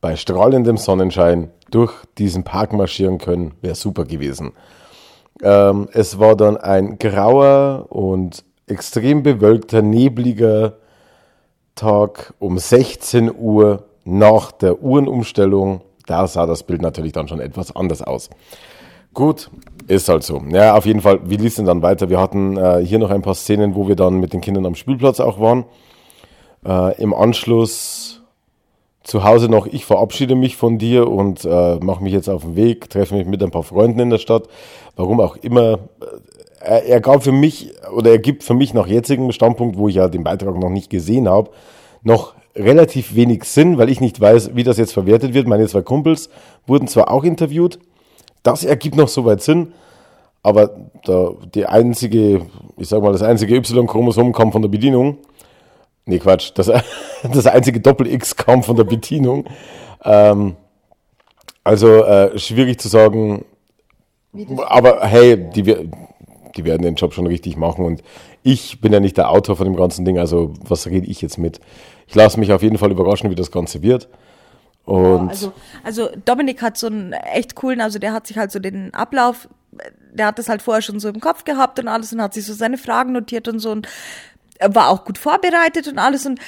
bei 0.00 0.16
strahlendem 0.16 0.78
Sonnenschein 0.78 1.50
durch 1.70 1.92
diesen 2.16 2.44
Park 2.44 2.72
marschieren 2.72 3.18
können. 3.18 3.52
Wäre 3.60 3.74
super 3.74 4.06
gewesen. 4.06 4.52
Ähm, 5.42 5.90
es 5.92 6.18
war 6.18 6.34
dann 6.34 6.56
ein 6.56 6.96
grauer 6.96 7.88
und 7.90 8.42
extrem 8.66 9.22
bewölkter, 9.22 9.82
nebliger 9.82 10.78
Tag 11.74 12.32
um 12.38 12.56
16 12.56 13.30
Uhr 13.38 13.84
nach 14.04 14.50
der 14.50 14.82
Uhrenumstellung 14.82 15.82
da 16.08 16.26
sah 16.26 16.46
das 16.46 16.62
Bild 16.62 16.82
natürlich 16.82 17.12
dann 17.12 17.28
schon 17.28 17.40
etwas 17.40 17.74
anders 17.74 18.02
aus. 18.02 18.30
Gut, 19.14 19.50
ist 19.86 20.08
halt 20.08 20.22
so. 20.22 20.40
Ja, 20.50 20.76
auf 20.76 20.86
jeden 20.86 21.00
Fall, 21.00 21.20
wie 21.24 21.36
lief 21.36 21.56
denn 21.56 21.64
dann 21.64 21.82
weiter? 21.82 22.10
Wir 22.10 22.20
hatten 22.20 22.56
äh, 22.56 22.84
hier 22.84 22.98
noch 22.98 23.10
ein 23.10 23.22
paar 23.22 23.34
Szenen, 23.34 23.74
wo 23.74 23.88
wir 23.88 23.96
dann 23.96 24.20
mit 24.20 24.32
den 24.32 24.40
Kindern 24.40 24.66
am 24.66 24.74
Spielplatz 24.74 25.18
auch 25.20 25.40
waren. 25.40 25.64
Äh, 26.64 27.00
Im 27.00 27.14
Anschluss 27.14 28.22
zu 29.02 29.24
Hause 29.24 29.48
noch, 29.48 29.66
ich 29.66 29.86
verabschiede 29.86 30.34
mich 30.34 30.56
von 30.56 30.78
dir 30.78 31.10
und 31.10 31.44
äh, 31.44 31.76
mache 31.76 32.02
mich 32.02 32.12
jetzt 32.12 32.28
auf 32.28 32.42
den 32.42 32.56
Weg, 32.56 32.90
treffe 32.90 33.14
mich 33.14 33.26
mit 33.26 33.42
ein 33.42 33.50
paar 33.50 33.62
Freunden 33.62 34.00
in 34.00 34.10
der 34.10 34.18
Stadt. 34.18 34.48
Warum 34.96 35.20
auch 35.20 35.36
immer. 35.36 35.78
Äh, 36.00 36.06
er, 36.60 36.84
er 36.84 37.00
gab 37.00 37.22
für 37.22 37.32
mich, 37.32 37.72
oder 37.92 38.10
er 38.10 38.18
gibt 38.18 38.44
für 38.44 38.54
mich 38.54 38.74
nach 38.74 38.86
jetzigem 38.86 39.32
Standpunkt, 39.32 39.78
wo 39.78 39.88
ich 39.88 39.94
ja 39.94 40.08
den 40.08 40.24
Beitrag 40.24 40.58
noch 40.58 40.70
nicht 40.70 40.90
gesehen 40.90 41.28
habe, 41.28 41.50
noch 42.02 42.34
relativ 42.58 43.14
wenig 43.14 43.44
Sinn, 43.44 43.78
weil 43.78 43.88
ich 43.88 44.00
nicht 44.00 44.20
weiß, 44.20 44.54
wie 44.54 44.64
das 44.64 44.78
jetzt 44.78 44.92
verwertet 44.92 45.34
wird. 45.34 45.46
Meine 45.46 45.66
zwei 45.68 45.82
Kumpels 45.82 46.28
wurden 46.66 46.88
zwar 46.88 47.10
auch 47.10 47.24
interviewt, 47.24 47.78
das 48.42 48.64
ergibt 48.64 48.96
noch 48.96 49.08
soweit 49.08 49.42
Sinn, 49.42 49.72
aber 50.42 50.70
da, 51.04 51.32
die 51.54 51.66
einzige, 51.66 52.46
ich 52.76 52.88
sag 52.88 53.02
mal, 53.02 53.12
das 53.12 53.22
einzige 53.22 53.56
Y-Chromosom 53.56 54.32
kam 54.32 54.52
von 54.52 54.62
der 54.62 54.68
Bedienung. 54.68 55.18
Nee, 56.06 56.18
Quatsch, 56.18 56.52
das, 56.54 56.70
das 57.32 57.46
einzige 57.46 57.80
Doppel-X 57.80 58.36
kam 58.36 58.62
von 58.62 58.76
der 58.76 58.84
Bedienung. 58.84 59.44
Ähm, 60.04 60.56
also 61.64 62.04
äh, 62.04 62.38
schwierig 62.38 62.80
zu 62.80 62.88
sagen, 62.88 63.44
aber 64.66 65.00
hey, 65.06 65.36
die, 65.50 65.62
die 65.62 66.64
werden 66.64 66.82
den 66.82 66.94
Job 66.94 67.12
schon 67.12 67.26
richtig 67.26 67.56
machen 67.56 67.84
und 67.84 68.02
ich 68.52 68.80
bin 68.80 68.92
ja 68.92 69.00
nicht 69.00 69.16
der 69.16 69.30
Autor 69.30 69.56
von 69.56 69.66
dem 69.66 69.76
ganzen 69.76 70.04
Ding, 70.04 70.18
also 70.18 70.54
was 70.60 70.86
rede 70.86 71.06
ich 71.06 71.20
jetzt 71.20 71.38
mit? 71.38 71.60
ich 72.08 72.14
lasse 72.14 72.40
mich 72.40 72.52
auf 72.52 72.62
jeden 72.62 72.78
Fall 72.78 72.90
überraschen, 72.90 73.30
wie 73.30 73.34
das 73.34 73.52
Ganze 73.52 73.82
wird. 73.82 74.08
Und 74.84 75.26
ja, 75.26 75.28
also, 75.28 75.52
also 75.84 76.08
Dominik 76.24 76.62
hat 76.62 76.78
so 76.78 76.86
einen 76.86 77.12
echt 77.12 77.54
coolen, 77.54 77.82
also 77.82 77.98
der 77.98 78.14
hat 78.14 78.26
sich 78.26 78.38
halt 78.38 78.50
so 78.50 78.58
den 78.58 78.94
Ablauf, 78.94 79.48
der 80.14 80.26
hat 80.26 80.38
das 80.38 80.48
halt 80.48 80.62
vorher 80.62 80.80
schon 80.80 80.98
so 80.98 81.10
im 81.10 81.20
Kopf 81.20 81.44
gehabt 81.44 81.78
und 81.78 81.86
alles 81.86 82.12
und 82.12 82.22
hat 82.22 82.32
sich 82.32 82.46
so 82.46 82.54
seine 82.54 82.78
Fragen 82.78 83.12
notiert 83.12 83.46
und 83.46 83.58
so. 83.58 83.70
Und 83.70 83.86
war 84.60 84.88
auch 84.88 85.04
gut 85.04 85.18
vorbereitet 85.18 85.86
und 85.86 85.98
alles 85.98 86.26
und 86.26 86.40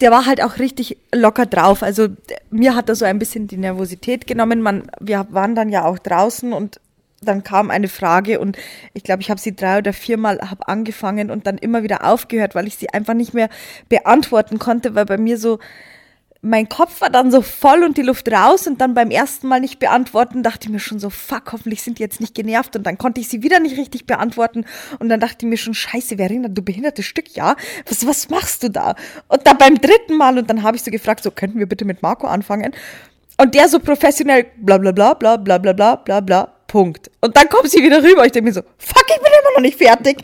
der 0.00 0.10
war 0.10 0.26
halt 0.26 0.42
auch 0.42 0.58
richtig 0.58 0.96
locker 1.12 1.46
drauf. 1.46 1.82
Also 1.82 2.08
mir 2.50 2.74
hat 2.74 2.88
er 2.88 2.94
so 2.94 3.04
ein 3.04 3.18
bisschen 3.18 3.48
die 3.48 3.56
Nervosität 3.56 4.26
genommen. 4.26 4.62
Man, 4.62 4.90
wir 5.00 5.26
waren 5.30 5.54
dann 5.54 5.68
ja 5.68 5.84
auch 5.84 5.98
draußen 5.98 6.52
und 6.52 6.80
dann 7.26 7.42
kam 7.42 7.70
eine 7.70 7.88
Frage 7.88 8.40
und 8.40 8.56
ich 8.94 9.02
glaube, 9.02 9.22
ich 9.22 9.30
habe 9.30 9.40
sie 9.40 9.54
drei 9.54 9.78
oder 9.78 9.92
viermal 9.92 10.38
hab 10.38 10.68
angefangen 10.68 11.30
und 11.30 11.46
dann 11.46 11.58
immer 11.58 11.82
wieder 11.82 12.04
aufgehört, 12.04 12.54
weil 12.54 12.66
ich 12.66 12.76
sie 12.76 12.90
einfach 12.90 13.14
nicht 13.14 13.34
mehr 13.34 13.48
beantworten 13.88 14.58
konnte, 14.58 14.94
weil 14.94 15.04
bei 15.04 15.18
mir 15.18 15.38
so 15.38 15.58
mein 16.46 16.68
Kopf 16.68 17.00
war 17.00 17.10
dann 17.10 17.32
so 17.32 17.42
voll 17.42 17.82
und 17.82 17.96
die 17.96 18.02
Luft 18.02 18.30
raus 18.30 18.66
und 18.66 18.80
dann 18.80 18.94
beim 18.94 19.10
ersten 19.10 19.48
Mal 19.48 19.60
nicht 19.60 19.78
beantworten, 19.78 20.44
dachte 20.44 20.66
ich 20.66 20.70
mir 20.70 20.78
schon 20.78 21.00
so, 21.00 21.10
fuck, 21.10 21.52
hoffentlich 21.52 21.82
sind 21.82 21.98
die 21.98 22.02
jetzt 22.02 22.20
nicht 22.20 22.34
genervt 22.34 22.76
und 22.76 22.84
dann 22.84 22.98
konnte 22.98 23.20
ich 23.20 23.28
sie 23.28 23.42
wieder 23.42 23.58
nicht 23.58 23.76
richtig 23.76 24.06
beantworten 24.06 24.64
und 25.00 25.08
dann 25.08 25.18
dachte 25.18 25.38
ich 25.40 25.50
mir 25.50 25.56
schon, 25.56 25.74
scheiße, 25.74 26.16
Verena, 26.16 26.48
du 26.48 26.62
behindertes 26.62 27.04
Stück, 27.04 27.34
ja, 27.34 27.56
was, 27.88 28.06
was 28.06 28.28
machst 28.30 28.62
du 28.62 28.70
da? 28.70 28.94
Und 29.28 29.46
dann 29.46 29.58
beim 29.58 29.74
dritten 29.74 30.16
Mal 30.16 30.38
und 30.38 30.48
dann 30.48 30.62
habe 30.62 30.76
ich 30.76 30.84
so 30.84 30.90
gefragt, 30.90 31.24
so, 31.24 31.30
könnten 31.30 31.58
wir 31.58 31.66
bitte 31.66 31.84
mit 31.84 32.02
Marco 32.02 32.26
anfangen? 32.26 32.72
Und 33.38 33.54
der 33.54 33.68
so 33.68 33.80
professionell, 33.80 34.46
bla 34.56 34.78
bla 34.78 34.92
bla 34.92 35.14
bla 35.14 35.36
bla 35.36 35.58
bla 35.58 35.72
bla 35.72 35.96
bla 35.96 36.20
bla, 36.20 36.55
Punkt. 36.76 37.10
Und 37.22 37.34
dann 37.34 37.48
kommt 37.48 37.70
sie 37.70 37.82
wieder 37.82 38.02
rüber. 38.02 38.26
Ich 38.26 38.32
denke 38.32 38.48
mir 38.48 38.52
so, 38.52 38.60
fuck, 38.76 39.06
ich 39.08 39.16
bin 39.16 39.32
immer 39.32 39.54
noch 39.54 39.62
nicht 39.62 39.78
fertig. 39.78 40.18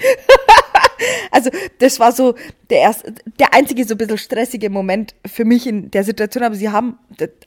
also, 1.30 1.48
das 1.78 1.98
war 1.98 2.12
so 2.12 2.34
der 2.68 2.80
erste, 2.80 3.14
der 3.38 3.54
einzige 3.54 3.86
so 3.86 3.94
ein 3.94 3.96
bisschen 3.96 4.18
stressige 4.18 4.68
Moment 4.68 5.14
für 5.24 5.46
mich 5.46 5.66
in 5.66 5.90
der 5.90 6.04
Situation. 6.04 6.44
Aber 6.44 6.54
sie 6.54 6.68
haben, 6.68 6.98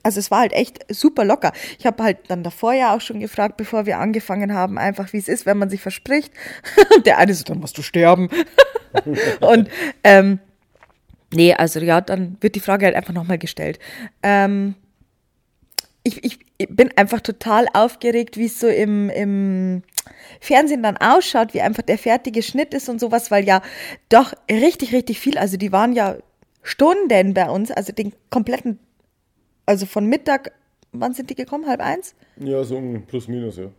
also 0.02 0.20
es 0.20 0.32
war 0.32 0.40
halt 0.40 0.54
echt 0.54 0.88
super 0.90 1.24
locker. 1.24 1.52
Ich 1.78 1.86
habe 1.86 2.02
halt 2.02 2.18
dann 2.30 2.42
davor 2.42 2.74
ja 2.74 2.96
auch 2.96 3.02
schon 3.02 3.20
gefragt, 3.20 3.58
bevor 3.58 3.86
wir 3.86 4.00
angefangen 4.00 4.56
haben, 4.56 4.80
einfach 4.80 5.14
wie 5.14 5.18
es 5.18 5.28
ist, 5.28 5.46
wenn 5.46 5.60
man 5.60 5.70
sich 5.70 5.82
verspricht. 5.82 6.34
der 7.06 7.20
eine 7.20 7.36
so, 7.36 7.44
dann 7.44 7.60
musst 7.60 7.78
du 7.78 7.84
sterben. 7.84 8.28
Und, 9.40 9.70
ähm, 10.04 10.40
nee, 11.32 11.54
also 11.54 11.80
ja, 11.80 12.02
dann 12.02 12.38
wird 12.42 12.56
die 12.56 12.60
Frage 12.60 12.88
halt 12.88 12.96
einfach 12.96 13.14
nochmal 13.14 13.38
gestellt. 13.38 13.78
Ähm, 14.24 14.74
ich, 16.06 16.40
ich 16.58 16.70
bin 16.70 16.92
einfach 16.96 17.20
total 17.20 17.68
aufgeregt, 17.74 18.38
wie 18.38 18.46
es 18.46 18.60
so 18.60 18.68
im, 18.68 19.10
im 19.10 19.84
Fernsehen 20.40 20.84
dann 20.84 20.98
ausschaut, 20.98 21.54
wie 21.54 21.62
einfach 21.62 21.82
der 21.84 21.98
fertige 21.98 22.44
Schnitt 22.44 22.74
ist 22.74 22.90
und 22.90 23.00
sowas, 23.00 23.32
weil 23.32 23.46
ja 23.46 23.62
doch 24.10 24.34
richtig, 24.50 24.94
richtig 24.94 25.20
viel, 25.20 25.38
also 25.38 25.58
die 25.58 25.72
waren 25.72 25.94
ja 25.94 26.18
Stunden 26.62 27.34
bei 27.34 27.50
uns, 27.50 27.72
also 27.72 27.92
den 27.92 28.14
kompletten, 28.30 28.80
also 29.66 29.86
von 29.86 30.06
Mittag, 30.06 30.52
wann 30.92 31.14
sind 31.14 31.30
die 31.30 31.36
gekommen? 31.36 31.68
Halb 31.68 31.82
eins? 31.82 32.16
Ja, 32.38 32.64
so 32.64 32.78
ein 32.78 33.06
plus 33.08 33.28
minus, 33.28 33.58
ja. 33.58 33.72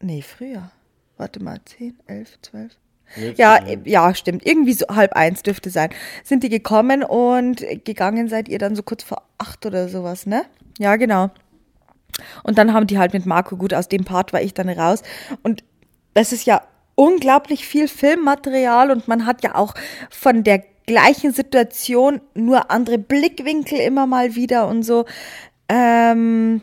Nee, 0.00 0.22
früher. 0.22 0.70
Warte 1.16 1.42
mal, 1.42 1.60
zehn, 1.64 1.98
elf, 2.06 2.38
zwölf. 2.40 2.76
Ja, 3.36 3.58
ja, 3.84 4.14
stimmt. 4.14 4.46
Irgendwie 4.46 4.72
so 4.72 4.86
halb 4.88 5.14
eins 5.14 5.42
dürfte 5.42 5.68
sein. 5.68 5.90
Sind 6.22 6.44
die 6.44 6.48
gekommen 6.48 7.02
und 7.02 7.64
gegangen 7.84 8.28
seid 8.28 8.48
ihr 8.48 8.58
dann 8.58 8.76
so 8.76 8.82
kurz 8.82 9.02
vor 9.02 9.22
acht 9.36 9.66
oder 9.66 9.88
sowas, 9.88 10.26
ne? 10.26 10.44
Ja, 10.78 10.96
genau. 10.96 11.30
Und 12.42 12.58
dann 12.58 12.72
haben 12.72 12.86
die 12.86 12.98
halt 12.98 13.12
mit 13.12 13.26
Marco, 13.26 13.56
gut, 13.56 13.74
aus 13.74 13.88
dem 13.88 14.04
Part 14.04 14.32
war 14.32 14.42
ich 14.42 14.54
dann 14.54 14.68
raus. 14.68 15.02
Und 15.42 15.64
das 16.14 16.32
ist 16.32 16.46
ja 16.46 16.62
unglaublich 16.94 17.66
viel 17.66 17.88
Filmmaterial 17.88 18.90
und 18.90 19.08
man 19.08 19.24
hat 19.24 19.42
ja 19.42 19.54
auch 19.54 19.74
von 20.10 20.44
der 20.44 20.62
gleichen 20.86 21.32
Situation 21.32 22.20
nur 22.34 22.70
andere 22.70 22.98
Blickwinkel 22.98 23.78
immer 23.78 24.06
mal 24.06 24.34
wieder 24.34 24.68
und 24.68 24.82
so. 24.82 25.06
Ähm, 25.68 26.62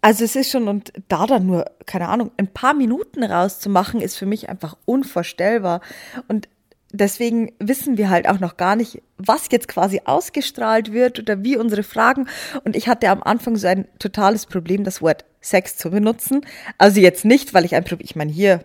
also 0.00 0.24
es 0.24 0.36
ist 0.36 0.50
schon, 0.50 0.68
und 0.68 0.92
da 1.08 1.26
dann 1.26 1.46
nur, 1.46 1.66
keine 1.86 2.08
Ahnung, 2.08 2.30
ein 2.36 2.46
paar 2.48 2.74
Minuten 2.74 3.22
rauszumachen, 3.22 4.00
ist 4.00 4.16
für 4.16 4.26
mich 4.26 4.48
einfach 4.48 4.76
unvorstellbar. 4.86 5.80
Und 6.28 6.48
deswegen 6.92 7.52
wissen 7.58 7.98
wir 7.98 8.10
halt 8.10 8.28
auch 8.28 8.40
noch 8.40 8.56
gar 8.56 8.76
nicht, 8.76 9.02
was 9.16 9.48
jetzt 9.50 9.68
quasi 9.68 10.02
ausgestrahlt 10.04 10.92
wird 10.92 11.18
oder 11.18 11.42
wie 11.42 11.56
unsere 11.56 11.82
Fragen. 11.82 12.28
Und 12.64 12.76
ich 12.76 12.88
hatte 12.88 13.10
am 13.10 13.22
Anfang 13.22 13.56
so 13.56 13.66
ein 13.66 13.86
totales 13.98 14.46
Problem, 14.46 14.84
das 14.84 15.02
Wort 15.02 15.24
Sex 15.40 15.76
zu 15.76 15.90
benutzen. 15.90 16.42
Also 16.78 17.00
jetzt 17.00 17.24
nicht, 17.24 17.54
weil 17.54 17.64
ich 17.64 17.74
ein 17.74 17.84
Problem, 17.84 18.04
ich 18.04 18.16
meine, 18.16 18.32
hier 18.32 18.64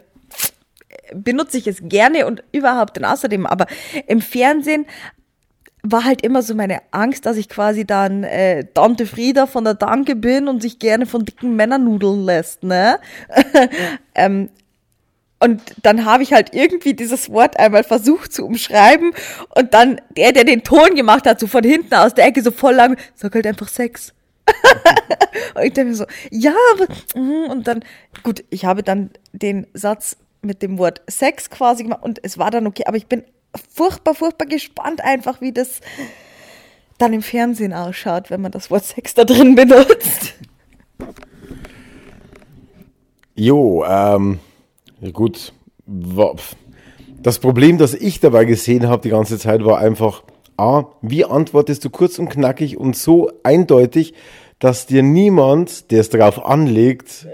benutze 1.13 1.57
ich 1.57 1.67
es 1.67 1.77
gerne 1.81 2.25
und 2.25 2.43
überhaupt 2.51 2.97
und 2.97 3.05
außerdem, 3.05 3.45
aber 3.45 3.67
im 4.07 4.21
Fernsehen 4.21 4.85
war 5.83 6.05
halt 6.05 6.23
immer 6.23 6.41
so 6.41 6.55
meine 6.55 6.79
Angst, 6.91 7.25
dass 7.25 7.35
ich 7.35 7.49
quasi 7.49 7.85
dann 7.85 8.23
äh, 8.23 8.63
Tante 8.73 9.05
Frieda 9.05 9.47
von 9.47 9.65
der 9.65 9.73
Danke 9.73 10.15
bin 10.15 10.47
und 10.47 10.61
sich 10.61 10.79
gerne 10.79 11.05
von 11.05 11.25
dicken 11.25 11.57
Männern 11.57 11.83
nudeln 11.83 12.23
lässt, 12.23 12.63
ne? 12.63 12.99
ähm, 14.15 14.49
und 15.43 15.61
dann 15.83 16.05
habe 16.05 16.23
ich 16.23 16.31
halt 16.31 16.55
irgendwie 16.55 16.93
dieses 16.93 17.29
Wort 17.29 17.59
einmal 17.59 17.83
versucht 17.83 18.31
zu 18.31 18.45
umschreiben 18.45 19.11
und 19.53 19.73
dann 19.73 19.99
der, 20.15 20.31
der 20.31 20.45
den 20.45 20.63
Ton 20.63 20.95
gemacht 20.95 21.27
hat, 21.27 21.41
so 21.41 21.47
von 21.47 21.65
hinten 21.65 21.93
aus 21.95 22.13
der 22.13 22.25
Ecke 22.27 22.41
so 22.41 22.51
voll 22.51 22.75
lang, 22.75 22.97
sag 23.13 23.35
halt 23.35 23.45
einfach 23.45 23.67
Sex. 23.67 24.13
und 25.55 25.63
ich 25.63 25.73
denke 25.73 25.89
mir 25.89 25.95
so, 25.95 26.05
ja, 26.31 26.53
aber, 26.73 26.87
mhm, 27.19 27.51
und 27.51 27.67
dann, 27.67 27.83
gut, 28.23 28.45
ich 28.51 28.63
habe 28.63 28.83
dann 28.83 29.09
den 29.33 29.67
Satz 29.73 30.15
mit 30.41 30.61
dem 30.61 30.77
Wort 30.77 31.01
Sex 31.09 31.49
quasi 31.49 31.83
gemacht 31.83 32.03
und 32.03 32.19
es 32.23 32.37
war 32.37 32.49
dann 32.49 32.65
okay, 32.65 32.83
aber 32.85 32.95
ich 32.95 33.07
bin 33.07 33.25
furchtbar, 33.69 34.15
furchtbar 34.15 34.45
gespannt 34.45 35.01
einfach, 35.03 35.41
wie 35.41 35.51
das 35.51 35.81
dann 36.99 37.11
im 37.11 37.21
Fernsehen 37.21 37.73
ausschaut, 37.73 38.31
wenn 38.31 38.39
man 38.39 38.53
das 38.53 38.71
Wort 38.71 38.85
Sex 38.85 39.13
da 39.13 39.25
drin 39.25 39.55
benutzt. 39.55 40.35
Jo, 43.35 43.83
ähm, 43.85 44.39
ja 45.03 45.11
gut, 45.11 45.51
das 45.85 47.39
Problem, 47.39 47.77
das 47.77 47.93
ich 47.93 48.21
dabei 48.21 48.45
gesehen 48.45 48.87
habe 48.87 49.01
die 49.01 49.09
ganze 49.09 49.37
Zeit, 49.37 49.65
war 49.65 49.79
einfach, 49.79 50.23
A, 50.55 50.85
wie 51.01 51.25
antwortest 51.25 51.83
du 51.83 51.89
kurz 51.89 52.19
und 52.19 52.29
knackig 52.29 52.77
und 52.77 52.95
so 52.95 53.29
eindeutig, 53.43 54.13
dass 54.59 54.85
dir 54.85 55.03
niemand, 55.03 55.91
der 55.91 55.99
es 55.99 56.09
darauf 56.09 56.45
anlegt, 56.45 57.27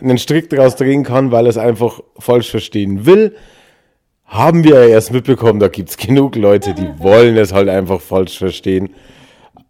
einen 0.00 0.18
Strick 0.18 0.50
daraus 0.50 0.76
drehen 0.76 1.02
kann, 1.02 1.32
weil 1.32 1.46
er 1.46 1.50
es 1.50 1.58
einfach 1.58 2.00
falsch 2.16 2.48
verstehen 2.50 3.06
will. 3.06 3.34
Haben 4.24 4.62
wir 4.62 4.84
ja 4.84 4.86
erst 4.86 5.12
mitbekommen, 5.12 5.58
da 5.58 5.66
gibt 5.66 5.88
es 5.88 5.96
genug 5.96 6.36
Leute, 6.36 6.74
die 6.74 6.88
wollen 6.98 7.36
es 7.36 7.52
halt 7.52 7.68
einfach 7.68 8.00
falsch 8.00 8.38
verstehen. 8.38 8.90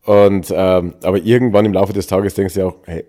Und 0.04 0.52
ähm, 0.54 0.94
aber 1.02 1.18
irgendwann 1.18 1.64
im 1.64 1.72
Laufe 1.72 1.94
des 1.94 2.06
Tages 2.06 2.34
denkst 2.34 2.54
du 2.54 2.60
ja 2.60 2.66
auch, 2.66 2.76
hey, 2.84 3.06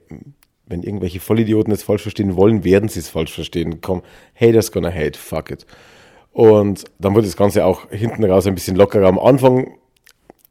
wenn 0.72 0.84
irgendwelche 0.84 1.20
Vollidioten 1.20 1.72
es 1.72 1.84
falsch 1.84 2.02
verstehen 2.02 2.36
wollen, 2.36 2.64
werden 2.64 2.90
sie 2.90 3.00
es 3.00 3.10
falsch 3.10 3.34
verstehen. 3.34 3.82
Komm, 3.82 4.02
haters 4.34 4.72
gonna 4.72 4.92
hate, 4.92 5.20
fuck 5.20 5.52
it. 5.52 5.66
Und 6.32 6.86
dann 6.98 7.14
wurde 7.14 7.28
das 7.28 7.38
Ganze 7.38 7.66
auch 7.66 7.90
hinten 7.92 8.24
raus 8.24 8.48
ein 8.48 8.56
bisschen 8.56 8.78
lockerer. 8.78 9.08
Am 9.08 9.20
Anfang, 9.20 9.78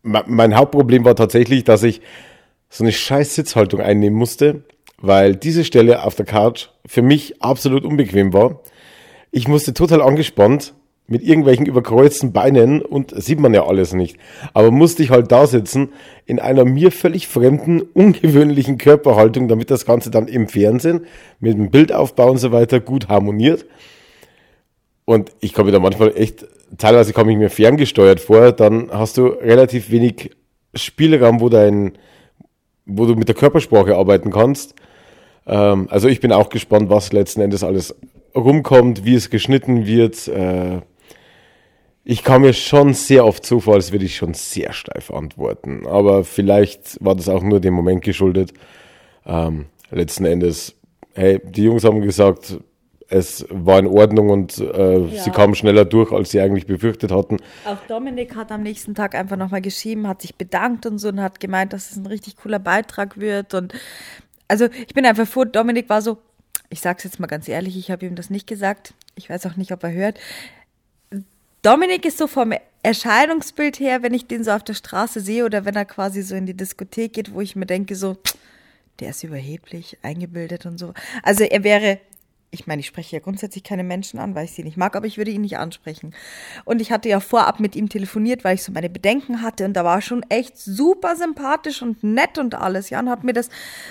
mein 0.03 0.57
Hauptproblem 0.57 1.05
war 1.05 1.17
tatsächlich, 1.17 1.65
dass 1.65 1.83
ich 1.83 2.01
so 2.69 2.85
eine 2.85 2.93
scheiß 2.93 3.35
Sitzhaltung 3.35 3.81
einnehmen 3.81 4.17
musste, 4.17 4.65
weil 4.99 5.35
diese 5.35 5.65
Stelle 5.65 6.05
auf 6.05 6.15
der 6.15 6.27
Couch 6.27 6.69
für 6.87 7.03
mich 7.03 7.43
absolut 7.43 7.85
unbequem 7.85 8.33
war. 8.33 8.61
Ich 9.31 9.49
musste 9.49 9.73
total 9.75 10.03
angespannt 10.03 10.75
mit 11.11 11.25
irgendwelchen 11.25 11.67
überkreuzten 11.67 12.33
Beinen 12.33 12.81
und 12.83 13.21
sieht 13.21 13.41
man 13.41 13.53
ja 13.53 13.67
alles 13.67 13.93
nicht. 13.93 14.17
Aber 14.55 14.71
musste 14.71 15.03
ich 15.03 15.11
halt 15.11 15.33
da 15.33 15.45
sitzen 15.49 15.89
in 16.25 16.39
einer 16.39 16.65
mir 16.65 16.93
völlig 16.93 17.27
fremden, 17.27 17.83
ungewöhnlichen 17.83 18.79
Körperhaltung, 18.79 19.49
damit 19.49 19.73
das 19.73 19.85
Ganze 19.85 20.13
dann 20.13 20.29
im 20.29 20.47
Fernsehen 20.47 21.07
mit 21.41 21.55
dem 21.55 21.73
Bildaufbau 21.73 22.31
und 22.31 22.39
so 22.39 22.53
weiter 22.53 22.79
gut 22.79 23.09
harmoniert. 23.09 23.67
Und 25.05 25.33
ich 25.41 25.53
komme 25.53 25.73
da 25.73 25.81
manchmal 25.81 26.17
echt, 26.17 26.47
teilweise 26.79 27.13
komme 27.13 27.33
ich 27.33 27.39
mir 27.39 27.51
ferngesteuert 27.51 28.21
vor, 28.21 28.53
dann 28.53 28.89
hast 28.93 29.17
du 29.17 29.27
relativ 29.27 29.91
wenig 29.91 30.31
Spielraum, 30.75 31.41
wo 31.41 31.49
dein, 31.49 31.99
wo 32.87 33.07
du 33.07 33.17
mit 33.17 33.27
der 33.27 33.35
Körpersprache 33.35 33.97
arbeiten 33.97 34.31
kannst. 34.31 34.77
Ähm, 35.45 35.89
also 35.91 36.07
ich 36.07 36.21
bin 36.21 36.31
auch 36.31 36.51
gespannt, 36.51 36.89
was 36.89 37.13
letzten 37.13 37.41
Endes 37.41 37.65
alles 37.65 37.97
rumkommt, 38.33 39.05
wie 39.05 39.17
es 39.17 39.29
geschnitten 39.29 39.87
wird, 39.87 40.29
äh, 40.29 40.83
ich 42.05 42.25
kam 42.25 42.43
mir 42.43 42.53
schon 42.53 42.95
sehr 42.95 43.25
oft 43.25 43.45
so 43.45 43.61
vor, 43.61 43.75
als 43.75 43.93
würde 43.93 44.05
ich 44.05 44.17
schon 44.17 44.35
sehr 44.35 44.73
steif 44.73 45.11
antworten. 45.11 45.87
Aber 45.87 46.25
vielleicht 46.25 47.03
war 47.05 47.15
das 47.15 47.29
auch 47.29 47.43
nur 47.43 47.61
dem 47.61 47.75
Moment 47.75 48.03
geschuldet. 48.03 48.53
Ähm, 49.27 49.67
letzten 49.91 50.25
Endes, 50.25 50.75
hey, 51.15 51.41
die 51.45 51.65
Jungs 51.65 51.85
haben 51.85 52.01
gesagt, 52.01 52.59
es 53.11 53.45
war 53.51 53.79
in 53.81 53.89
Ordnung 53.89 54.31
und 54.31 54.59
äh, 54.59 54.99
ja. 54.99 55.23
sie 55.23 55.31
kamen 55.31 55.55
schneller 55.57 55.85
durch, 55.85 56.13
als 56.13 56.31
sie 56.31 56.41
eigentlich 56.41 56.67
befürchtet 56.67 57.11
hatten. 57.11 57.39
Auch 57.65 57.79
Dominik 57.89 58.37
hat 58.37 58.53
am 58.53 58.63
nächsten 58.63 58.95
Tag 58.95 59.17
einfach 59.17 59.37
nochmal 59.37 59.61
geschrieben, 59.61 60.07
hat 60.07 60.23
sich 60.23 60.37
bedankt 60.37 60.87
und 60.87 60.99
so 60.99 61.09
und 61.09 61.21
hat 61.21 61.41
gemeint, 61.41 61.73
dass 61.73 61.91
es 61.91 61.97
ein 61.97 62.07
richtig 62.07 62.37
cooler 62.37 62.61
Beitrag 62.61 63.19
wird. 63.19 63.53
Und 63.55 63.75
also 64.47 64.69
ich 64.87 64.95
bin 64.95 65.05
einfach 65.05 65.27
froh, 65.27 65.45
Dominik 65.45 65.89
war 65.89 66.03
so, 66.03 66.19
ich 66.71 66.81
sag's 66.81 67.03
jetzt 67.03 67.19
mal 67.19 67.27
ganz 67.27 67.49
ehrlich, 67.49 67.77
ich 67.77 67.91
habe 67.91 68.07
ihm 68.07 68.15
das 68.15 68.31
nicht 68.31 68.47
gesagt. 68.47 68.95
Ich 69.17 69.29
weiß 69.29 69.45
auch 69.47 69.57
nicht, 69.57 69.73
ob 69.73 69.83
er 69.83 69.93
hört. 69.93 70.21
Dominik 71.63 72.07
ist 72.07 72.17
so 72.17 72.27
vom 72.27 72.55
Erscheinungsbild 72.83 73.81
her, 73.81 74.03
wenn 74.03 74.15
ich 74.15 74.27
den 74.27 74.45
so 74.45 74.51
auf 74.53 74.65
der 74.65 74.75
Straße 74.75 75.21
sehe 75.21 75.45
oder 75.45 75.67
wenn 75.67 75.77
er 75.77 75.85
quasi 75.85 76.23
so 76.23 76.35
in 76.35 76.47
die 76.47 76.57
Diskothek 76.57 77.13
geht, 77.13 77.35
wo 77.35 77.43
ich 77.43 77.55
mir 77.55 77.67
denke, 77.67 77.97
so, 77.97 78.17
der 79.01 79.11
ist 79.11 79.25
überheblich, 79.25 79.99
eingebildet 80.03 80.65
und 80.65 80.79
so. 80.79 80.95
Also 81.23 81.45
er 81.45 81.63
wäre 81.63 82.01
ich 82.53 82.67
meine, 82.67 82.81
ich 82.81 82.87
spreche 82.87 83.17
ja 83.17 83.21
grundsätzlich 83.21 83.63
keine 83.63 83.85
Menschen 83.85 84.19
an, 84.19 84.35
weil 84.35 84.45
ich 84.45 84.53
sie 84.53 84.65
nicht 84.65 84.77
mag, 84.77 84.97
aber 84.97 85.07
ich 85.07 85.19
würde 85.19 85.31
ihn 85.31 85.43
nicht 85.43 85.59
ansprechen. 85.59 86.15
Und 86.65 86.81
ich 86.81 86.91
hatte 86.91 87.09
ja 87.09 87.21
vorab 87.21 87.61
mit 87.61 87.77
ihm 87.77 87.89
telefoniert, 87.89 88.43
weil 88.43 88.57
ich 88.57 88.65
so 88.65 88.73
meine 88.73 88.91
Bedenken 88.91 89.43
hatte 89.43 89.65
und 89.65 89.75
da 89.75 89.85
war 89.85 90.03
schon 90.03 90.25
echt 90.29 90.59
super 90.59 91.15
sympathisch 91.15 91.81
und 91.81 92.03
nett 92.03 92.39
und 92.39 92.57
alles, 92.57 92.91
ja, 92.91 92.99
und 92.99 93.09
hat 93.09 93.23
mir 93.23 93.35
das 93.35 93.51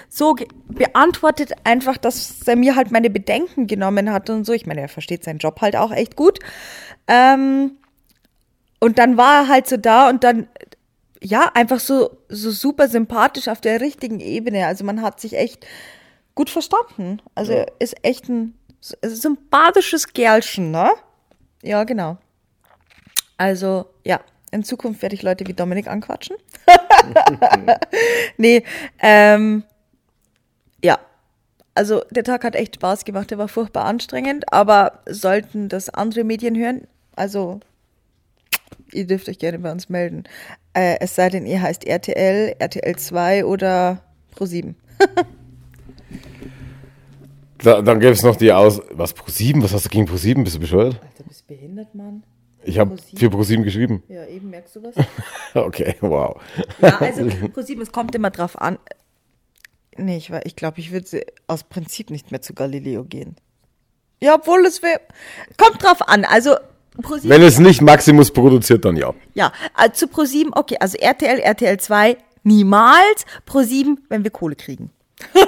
so 0.09 0.35
beantwortet, 0.67 1.53
einfach, 1.63 1.97
dass 1.97 2.45
er 2.45 2.57
mir 2.57 2.75
halt 2.75 2.91
meine 2.91 3.09
Bedenken 3.09 3.65
genommen 3.65 4.11
hat 4.11 4.29
und 4.29 4.45
so. 4.45 4.51
Ich 4.51 4.65
meine, 4.65 4.81
er 4.81 4.89
versteht 4.89 5.23
seinen 5.23 5.39
Job 5.39 5.61
halt 5.61 5.77
auch 5.77 5.91
echt 5.91 6.17
gut. 6.17 6.39
Ähm, 7.07 7.77
und 8.79 8.99
dann 8.99 9.15
war 9.15 9.43
er 9.43 9.47
halt 9.47 9.67
so 9.67 9.77
da 9.77 10.09
und 10.09 10.23
dann, 10.25 10.47
ja, 11.21 11.49
einfach 11.53 11.79
so, 11.79 12.17
so 12.27 12.51
super 12.51 12.89
sympathisch 12.89 13.47
auf 13.47 13.61
der 13.61 13.79
richtigen 13.79 14.19
Ebene. 14.19 14.67
Also 14.67 14.83
man 14.83 15.01
hat 15.01 15.21
sich 15.21 15.37
echt 15.37 15.65
gut 16.39 16.49
verstanden. 16.49 17.21
Also 17.35 17.51
ja. 17.51 17.65
ist 17.79 17.97
echt 18.01 18.29
ein 18.29 18.57
sympathisches 19.01 20.13
Gerlchen, 20.13 20.71
ne? 20.71 20.89
Ja, 21.61 21.83
genau. 21.83 22.17
Also, 23.35 23.87
ja, 24.05 24.21
in 24.49 24.63
Zukunft 24.63 25.01
werde 25.01 25.15
ich 25.15 25.21
Leute 25.21 25.45
wie 25.47 25.53
Dominik 25.53 25.87
anquatschen. 25.87 26.37
nee, 28.37 28.63
ähm, 28.99 29.63
ja. 30.81 30.97
Also 31.75 32.03
der 32.09 32.23
Tag 32.23 32.45
hat 32.45 32.55
echt 32.55 32.75
Spaß 32.75 33.03
gemacht, 33.03 33.31
der 33.31 33.37
war 33.37 33.49
furchtbar 33.49 33.83
anstrengend, 33.83 34.53
aber 34.53 35.03
sollten 35.09 35.67
das 35.67 35.89
andere 35.89 36.23
Medien 36.23 36.57
hören, 36.57 36.87
also 37.17 37.59
ihr 38.93 39.05
dürft 39.05 39.27
euch 39.27 39.39
gerne 39.39 39.59
bei 39.59 39.73
uns 39.73 39.89
melden. 39.89 40.23
Äh, 40.73 40.99
es 41.01 41.15
sei 41.15 41.27
denn, 41.27 41.45
ihr 41.45 41.61
heißt 41.61 41.83
RTL, 41.83 42.55
RTL 42.59 42.95
2 42.95 43.43
oder 43.43 44.01
Pro7. 44.37 44.75
Da, 47.63 47.81
dann 47.81 47.99
gäbe 47.99 48.13
es 48.13 48.23
noch 48.23 48.35
die 48.35 48.51
Aus. 48.51 48.81
Was, 48.91 49.15
Pro7? 49.15 49.61
Was 49.63 49.73
hast 49.73 49.85
du 49.85 49.89
gegen 49.89 50.07
Pro7? 50.07 50.43
Bist 50.43 50.55
du 50.55 50.59
bescheuert? 50.59 50.99
Alter, 51.01 51.23
bist 51.27 51.41
du 51.41 51.53
behindert, 51.53 51.93
Mann? 51.93 52.23
Ich 52.63 52.77
habe 52.77 52.97
für 53.15 53.27
Pro7 53.27 53.63
geschrieben. 53.63 54.03
Ja, 54.09 54.25
eben, 54.25 54.49
merkst 54.49 54.75
du 54.75 54.83
was? 54.83 54.95
okay, 55.53 55.95
wow. 56.01 56.39
Ja, 56.81 56.97
also 56.99 57.23
Pro7, 57.23 57.81
es 57.81 57.91
kommt 57.91 58.15
immer 58.15 58.31
drauf 58.31 58.59
an. 58.59 58.77
Nee, 59.97 60.17
ich, 60.17 60.31
ich 60.43 60.55
glaube, 60.55 60.79
ich 60.79 60.91
würde 60.91 61.25
aus 61.47 61.63
Prinzip 61.63 62.09
nicht 62.09 62.31
mehr 62.31 62.41
zu 62.41 62.53
Galileo 62.53 63.03
gehen. 63.03 63.35
Ja, 64.21 64.35
obwohl 64.35 64.65
es 64.65 64.81
wäre. 64.83 64.99
Kommt 65.57 65.83
drauf 65.83 66.07
an. 66.07 66.25
Also 66.25 66.55
ProSieben, 67.01 67.29
Wenn 67.29 67.41
es 67.41 67.59
nicht 67.59 67.81
Maximus 67.81 68.31
produziert, 68.31 68.83
dann 68.85 68.97
ja. 68.97 69.13
Ja, 69.33 69.53
also 69.73 69.93
zu 69.93 70.05
Pro7, 70.07 70.49
okay, 70.53 70.77
also 70.79 70.97
RTL, 70.97 71.39
RTL 71.39 71.79
2 71.79 72.17
niemals. 72.43 73.25
Pro7, 73.47 73.97
wenn 74.09 74.23
wir 74.23 74.31
Kohle 74.31 74.55
kriegen. 74.55 74.91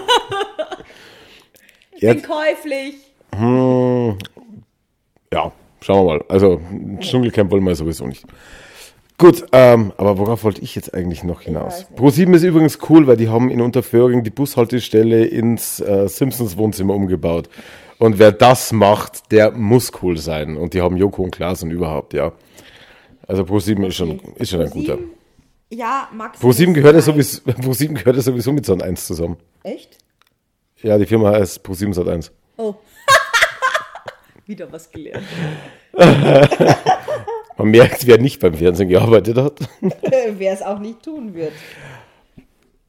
Ich 2.02 2.08
bin 2.10 2.22
käuflich. 2.24 2.96
Hm, 3.36 4.18
ja, 5.32 5.52
schauen 5.82 6.08
wir 6.08 6.14
mal. 6.14 6.26
Also, 6.30 6.60
Dschungelcamp 7.00 7.52
wollen 7.52 7.64
wir 7.64 7.76
sowieso 7.76 8.08
nicht. 8.08 8.26
Gut, 9.20 9.46
ähm, 9.52 9.94
aber 9.98 10.18
worauf 10.18 10.44
wollte 10.44 10.62
ich 10.62 10.74
jetzt 10.74 10.96
eigentlich 10.96 11.24
noch 11.24 11.42
hinaus? 11.42 11.86
Pro7 11.96 12.34
ist 12.34 12.42
übrigens 12.42 12.80
cool, 12.90 13.06
weil 13.06 13.18
die 13.18 13.30
haben 13.30 13.52
in 13.52 13.62
Unterföhring 13.62 14.24
die 14.24 14.32
Bushaltestelle 14.32 15.26
ins 15.26 15.80
äh, 15.80 16.10
Simpsons 16.10 16.58
Wohnzimmer 16.58 16.96
umgebaut. 16.96 17.48
Und 18.00 18.18
wer 18.18 18.32
das 18.32 18.72
macht, 18.72 19.32
der 19.32 19.52
muss 19.52 19.92
cool 20.02 20.18
sein. 20.18 20.58
Und 20.58 20.74
die 20.74 20.82
haben 20.82 20.98
Joko 20.98 21.22
und 21.22 21.30
Klaas 21.30 21.62
und 21.62 21.70
überhaupt, 21.70 22.16
ja. 22.16 22.32
Also 23.28 23.44
Pro7 23.44 23.78
okay. 23.78 23.88
ist 23.90 23.96
schon, 23.96 24.20
ist 24.38 24.50
schon 24.50 24.62
ein 24.62 24.72
guter. 24.72 24.98
Ja, 25.70 26.10
Max. 26.12 26.42
Pro7 26.42 26.74
gehört, 26.74 26.96
ja 26.96 27.02
sowieso, 27.02 27.42
Pro 27.46 27.74
gehört 27.74 28.16
ja 28.16 28.22
sowieso 28.24 28.52
mit 28.54 28.66
Son 28.66 28.82
1 28.82 29.06
zusammen. 29.06 29.38
Echt? 29.62 30.00
Ja, 30.84 30.98
die 30.98 31.06
Firma 31.06 31.32
heißt 31.32 31.66
Pro7 31.66 31.94
Sat1. 31.94 32.32
Oh. 32.58 32.76
Wieder 34.46 34.72
was 34.72 34.90
gelernt. 34.90 35.26
Man 37.58 37.70
merkt, 37.70 38.08
wer 38.08 38.18
nicht 38.18 38.40
beim 38.40 38.56
Fernsehen 38.56 38.90
gearbeitet 38.90 39.38
hat. 39.38 39.60
wer 40.38 40.54
es 40.54 40.62
auch 40.62 40.80
nicht 40.80 41.04
tun 41.04 41.34
wird. 41.36 41.54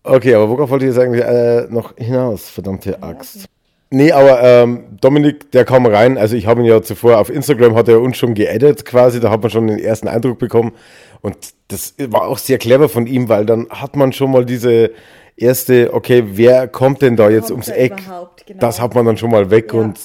Okay, 0.05 0.35
aber 0.35 0.49
worauf 0.49 0.71
wollte 0.71 0.87
ich 0.87 0.95
jetzt 0.95 1.03
eigentlich 1.03 1.25
äh, 1.25 1.67
noch 1.69 1.97
hinaus? 1.97 2.49
Verdammte 2.49 3.03
Axt. 3.03 3.47
Nee, 3.91 4.11
aber 4.11 4.43
ähm, 4.43 4.97
Dominik, 5.03 5.51
der 5.51 5.67
kam 5.67 5.85
rein. 5.85 6.17
Also 6.17 6.35
ich 6.35 6.47
habe 6.47 6.63
ihn 6.63 6.67
ja 6.67 6.81
zuvor 6.81 7.19
auf 7.19 7.29
Instagram, 7.29 7.75
hat 7.75 7.89
er 7.89 8.01
uns 8.01 8.17
schon 8.17 8.33
geedit 8.33 8.87
quasi. 8.87 9.21
Da 9.21 9.31
hat 9.31 9.43
man 9.43 9.51
schon 9.51 9.67
den 9.67 9.79
ersten 9.79 10.09
Eindruck 10.09 10.39
bekommen. 10.39 10.73
Und 11.21 11.37
das 11.69 11.95
war 11.99 12.27
auch 12.27 12.39
sehr 12.39 12.57
clever 12.57 12.89
von 12.89 13.07
ihm, 13.07 13.29
weil 13.29 13.45
dann 13.45 13.69
hat 13.69 13.95
man 13.95 14.15
schon 14.15 14.31
mal 14.31 14.47
diese 14.47 14.93
erste, 15.37 15.93
okay, 15.93 16.25
wer 16.27 16.69
kommt 16.69 17.03
denn 17.03 17.17
da 17.17 17.31
jetzt 17.31 17.51
ums 17.51 17.69
Eck? 17.69 17.97
Genau. 17.97 18.31
Das 18.61 18.81
hat 18.81 18.95
man 18.95 19.07
dann 19.07 19.17
schon 19.17 19.31
mal 19.31 19.51
weg 19.51 19.73
ja. 19.73 19.81
und 19.81 19.99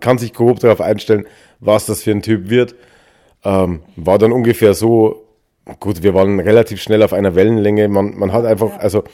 kann 0.00 0.18
sich 0.18 0.32
grob 0.32 0.60
darauf 0.60 0.80
einstellen, 0.80 1.26
was 1.60 1.86
das 1.86 2.02
für 2.02 2.10
ein 2.10 2.22
Typ 2.22 2.48
wird. 2.48 2.74
Ähm, 3.44 3.82
war 3.96 4.18
dann 4.18 4.32
ungefähr 4.32 4.74
so, 4.74 5.26
gut, 5.80 6.02
wir 6.02 6.14
waren 6.14 6.40
relativ 6.40 6.80
schnell 6.80 7.02
auf 7.02 7.12
einer 7.12 7.34
Wellenlänge. 7.34 7.88
Man, 7.88 8.16
man 8.16 8.32
hat 8.32 8.44
einfach, 8.44 8.70
ja. 8.70 8.76
also 8.76 9.04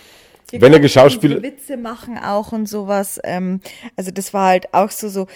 wir 0.50 0.60
wenn 0.60 0.72
er 0.72 0.80
geschauspielt. 0.80 1.42
Witze 1.42 1.76
machen 1.76 2.18
auch 2.18 2.52
und 2.52 2.68
sowas. 2.68 3.20
Ähm, 3.24 3.60
also 3.96 4.10
das 4.10 4.32
war 4.32 4.48
halt 4.48 4.72
auch 4.72 4.90
so, 4.90 5.08
so, 5.08 5.26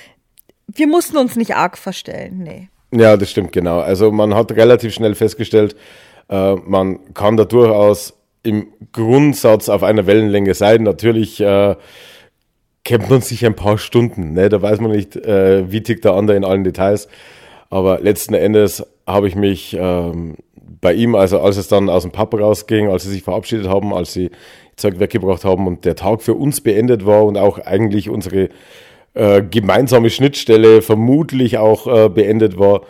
wir 0.66 0.86
mussten 0.86 1.16
uns 1.16 1.36
nicht 1.36 1.54
arg 1.54 1.76
verstellen, 1.76 2.42
nee. 2.42 2.68
Ja, 2.94 3.16
das 3.16 3.30
stimmt, 3.30 3.52
genau. 3.52 3.80
Also 3.80 4.10
man 4.10 4.34
hat 4.34 4.52
relativ 4.52 4.92
schnell 4.92 5.14
festgestellt, 5.14 5.76
äh, 6.28 6.54
man 6.54 7.14
kann 7.14 7.36
da 7.36 7.44
durchaus 7.44 8.14
im 8.42 8.68
Grundsatz 8.92 9.68
auf 9.68 9.82
einer 9.82 10.06
Wellenlänge 10.06 10.54
sein. 10.54 10.82
Natürlich 10.82 11.40
äh, 11.40 11.76
kennt 12.84 13.10
man 13.10 13.20
sich 13.20 13.44
ein 13.46 13.54
paar 13.54 13.78
Stunden. 13.78 14.32
Ne? 14.32 14.48
Da 14.48 14.60
weiß 14.60 14.80
man 14.80 14.90
nicht, 14.90 15.16
äh, 15.16 15.70
wie 15.70 15.82
tickt 15.82 16.04
der 16.04 16.14
andere 16.14 16.36
in 16.36 16.44
allen 16.44 16.64
Details. 16.64 17.08
Aber 17.70 18.00
letzten 18.00 18.34
Endes 18.34 18.84
habe 19.06 19.28
ich 19.28 19.34
mich 19.34 19.76
ähm, 19.78 20.36
bei 20.80 20.92
ihm, 20.92 21.14
also 21.14 21.40
als 21.40 21.56
es 21.56 21.68
dann 21.68 21.88
aus 21.88 22.02
dem 22.02 22.12
Pub 22.12 22.34
rausging, 22.34 22.90
als 22.90 23.04
sie 23.04 23.10
sich 23.10 23.22
verabschiedet 23.22 23.68
haben, 23.68 23.94
als 23.94 24.12
sie 24.12 24.30
Zeug 24.76 24.98
weggebracht 24.98 25.44
haben 25.44 25.66
und 25.66 25.84
der 25.84 25.96
Tag 25.96 26.22
für 26.22 26.34
uns 26.34 26.60
beendet 26.60 27.06
war 27.06 27.24
und 27.24 27.38
auch 27.38 27.58
eigentlich 27.58 28.10
unsere 28.10 28.48
äh, 29.14 29.42
gemeinsame 29.42 30.10
Schnittstelle 30.10 30.82
vermutlich 30.82 31.58
auch 31.58 31.86
äh, 31.86 32.08
beendet 32.08 32.58
war, 32.58 32.82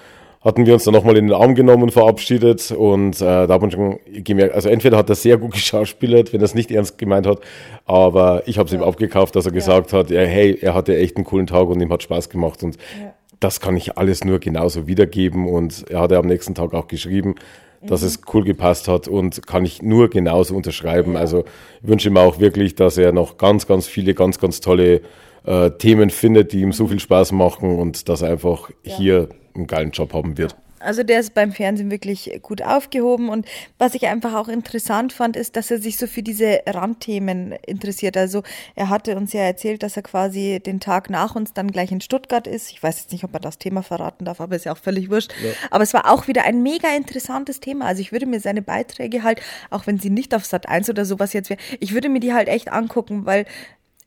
hatten 0.44 0.66
wir 0.66 0.74
uns 0.74 0.84
dann 0.84 0.94
nochmal 0.94 1.16
in 1.16 1.28
den 1.28 1.34
Arm 1.34 1.54
genommen 1.54 1.84
und 1.84 1.92
verabschiedet 1.92 2.72
und 2.72 3.20
äh, 3.20 3.46
da 3.46 3.48
hat 3.48 3.60
man 3.60 3.70
schon 3.70 4.00
gemerkt, 4.06 4.54
also 4.54 4.68
entweder 4.68 4.96
hat 4.96 5.08
er 5.08 5.14
sehr 5.14 5.36
gut 5.36 5.52
geschauspielert, 5.52 6.32
wenn 6.32 6.40
er 6.40 6.44
es 6.44 6.54
nicht 6.54 6.70
ernst 6.70 6.98
gemeint 6.98 7.26
hat, 7.26 7.40
aber 7.86 8.42
ich 8.46 8.58
habe 8.58 8.66
es 8.66 8.72
ja. 8.72 8.78
ihm 8.78 8.84
abgekauft, 8.84 9.36
dass 9.36 9.46
er 9.46 9.52
ja. 9.52 9.56
gesagt 9.56 9.92
hat, 9.92 10.10
ja, 10.10 10.20
hey, 10.20 10.58
er 10.60 10.74
hatte 10.74 10.96
echt 10.96 11.16
einen 11.16 11.24
coolen 11.24 11.46
Tag 11.46 11.68
und 11.68 11.80
ihm 11.80 11.92
hat 11.92 12.02
Spaß 12.02 12.28
gemacht 12.28 12.62
und 12.62 12.76
ja. 12.76 13.12
das 13.40 13.60
kann 13.60 13.76
ich 13.76 13.96
alles 13.96 14.24
nur 14.24 14.40
genauso 14.40 14.86
wiedergeben 14.86 15.48
und 15.48 15.88
er 15.88 16.00
hat 16.00 16.10
ja 16.10 16.18
am 16.18 16.26
nächsten 16.26 16.54
Tag 16.54 16.74
auch 16.74 16.88
geschrieben, 16.88 17.36
dass 17.84 18.02
mhm. 18.02 18.06
es 18.08 18.20
cool 18.32 18.44
gepasst 18.44 18.88
hat 18.88 19.06
und 19.08 19.46
kann 19.46 19.64
ich 19.64 19.82
nur 19.82 20.10
genauso 20.10 20.56
unterschreiben. 20.56 21.16
Also 21.16 21.44
ich 21.82 21.88
wünsche 21.88 22.08
ihm 22.08 22.16
auch 22.16 22.38
wirklich, 22.38 22.74
dass 22.74 22.96
er 22.98 23.12
noch 23.12 23.38
ganz, 23.38 23.66
ganz 23.66 23.86
viele, 23.86 24.14
ganz, 24.14 24.38
ganz 24.38 24.60
tolle 24.60 25.02
äh, 25.44 25.70
Themen 25.70 26.10
findet, 26.10 26.52
die 26.52 26.60
ihm 26.60 26.72
so 26.72 26.86
viel 26.86 27.00
Spaß 27.00 27.32
machen 27.32 27.78
und 27.78 28.08
dass 28.08 28.22
er 28.22 28.30
einfach 28.30 28.70
hier 28.82 29.28
einen 29.54 29.66
geilen 29.66 29.90
Job 29.90 30.12
haben 30.12 30.38
wird. 30.38 30.56
Also 30.82 31.02
der 31.02 31.20
ist 31.20 31.34
beim 31.34 31.52
Fernsehen 31.52 31.90
wirklich 31.90 32.40
gut 32.42 32.62
aufgehoben 32.62 33.28
und 33.28 33.46
was 33.78 33.94
ich 33.94 34.06
einfach 34.08 34.34
auch 34.34 34.48
interessant 34.48 35.12
fand, 35.12 35.36
ist, 35.36 35.56
dass 35.56 35.70
er 35.70 35.78
sich 35.78 35.96
so 35.96 36.06
für 36.06 36.22
diese 36.22 36.60
Randthemen 36.66 37.52
interessiert. 37.66 38.16
Also 38.16 38.42
er 38.74 38.88
hatte 38.88 39.16
uns 39.16 39.32
ja 39.32 39.42
erzählt, 39.42 39.82
dass 39.82 39.96
er 39.96 40.02
quasi 40.02 40.60
den 40.64 40.80
Tag 40.80 41.08
nach 41.10 41.34
uns 41.36 41.52
dann 41.52 41.70
gleich 41.70 41.92
in 41.92 42.00
Stuttgart 42.00 42.46
ist. 42.46 42.70
Ich 42.72 42.82
weiß 42.82 43.00
jetzt 43.00 43.12
nicht, 43.12 43.24
ob 43.24 43.32
man 43.32 43.42
das 43.42 43.58
Thema 43.58 43.82
verraten 43.82 44.24
darf, 44.24 44.40
aber 44.40 44.56
ist 44.56 44.64
ja 44.64 44.72
auch 44.72 44.78
völlig 44.78 45.10
wurscht. 45.10 45.32
Ja. 45.42 45.52
Aber 45.70 45.84
es 45.84 45.94
war 45.94 46.10
auch 46.10 46.26
wieder 46.26 46.44
ein 46.44 46.62
mega 46.62 46.88
interessantes 46.96 47.60
Thema. 47.60 47.86
Also 47.86 48.00
ich 48.00 48.12
würde 48.12 48.26
mir 48.26 48.40
seine 48.40 48.62
Beiträge 48.62 49.22
halt, 49.22 49.40
auch 49.70 49.86
wenn 49.86 49.98
sie 49.98 50.10
nicht 50.10 50.34
auf 50.34 50.44
Sat 50.44 50.68
1 50.68 50.90
oder 50.90 51.04
sowas 51.04 51.32
jetzt 51.32 51.48
wäre, 51.50 51.60
ich 51.78 51.94
würde 51.94 52.08
mir 52.08 52.20
die 52.20 52.32
halt 52.32 52.48
echt 52.48 52.72
angucken, 52.72 53.24
weil 53.24 53.46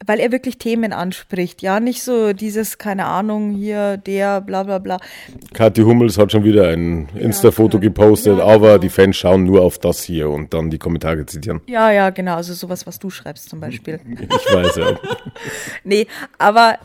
weil 0.06 0.20
er 0.20 0.32
wirklich 0.32 0.58
Themen 0.58 0.94
anspricht, 0.94 1.62
ja, 1.62 1.80
nicht 1.80 2.04
so 2.04 2.34
dieses, 2.34 2.78
keine 2.78 3.06
Ahnung, 3.06 3.52
hier, 3.52 3.98
der, 3.98 4.42
bla 4.42 4.64
bla 4.64 4.80
bla. 4.80 4.98
Kathi 5.54 5.82
Hummels 5.82 6.18
hat 6.18 6.32
schon 6.32 6.44
wieder 6.44 6.70
ein 6.70 7.08
Insta-Foto 7.16 7.78
ja, 7.78 7.82
gepostet, 7.82 8.38
ja, 8.38 8.44
aber 8.44 8.68
genau. 8.68 8.78
die 8.80 8.90
Fans 8.90 9.18
schauen 9.18 9.46
nur 9.46 9.62
auf 9.62 9.78
das 9.78 10.04
hier 10.04 10.30
und 10.30 10.54
dann 10.54 10.70
die 10.70 10.78
Kommentare 10.78 11.26
zitieren. 11.26 11.62
Ja, 11.68 11.92
ja, 11.92 12.10
genau, 12.10 12.36
also 12.36 12.54
sowas, 12.54 12.86
was 12.86 13.00
du 13.00 13.10
schreibst 13.10 13.50
zum 13.50 13.60
Beispiel. 13.60 14.00
Ich 14.26 14.54
weiß, 14.54 14.76
ja. 14.76 15.00
nee, 15.84 16.08
aber 16.38 16.78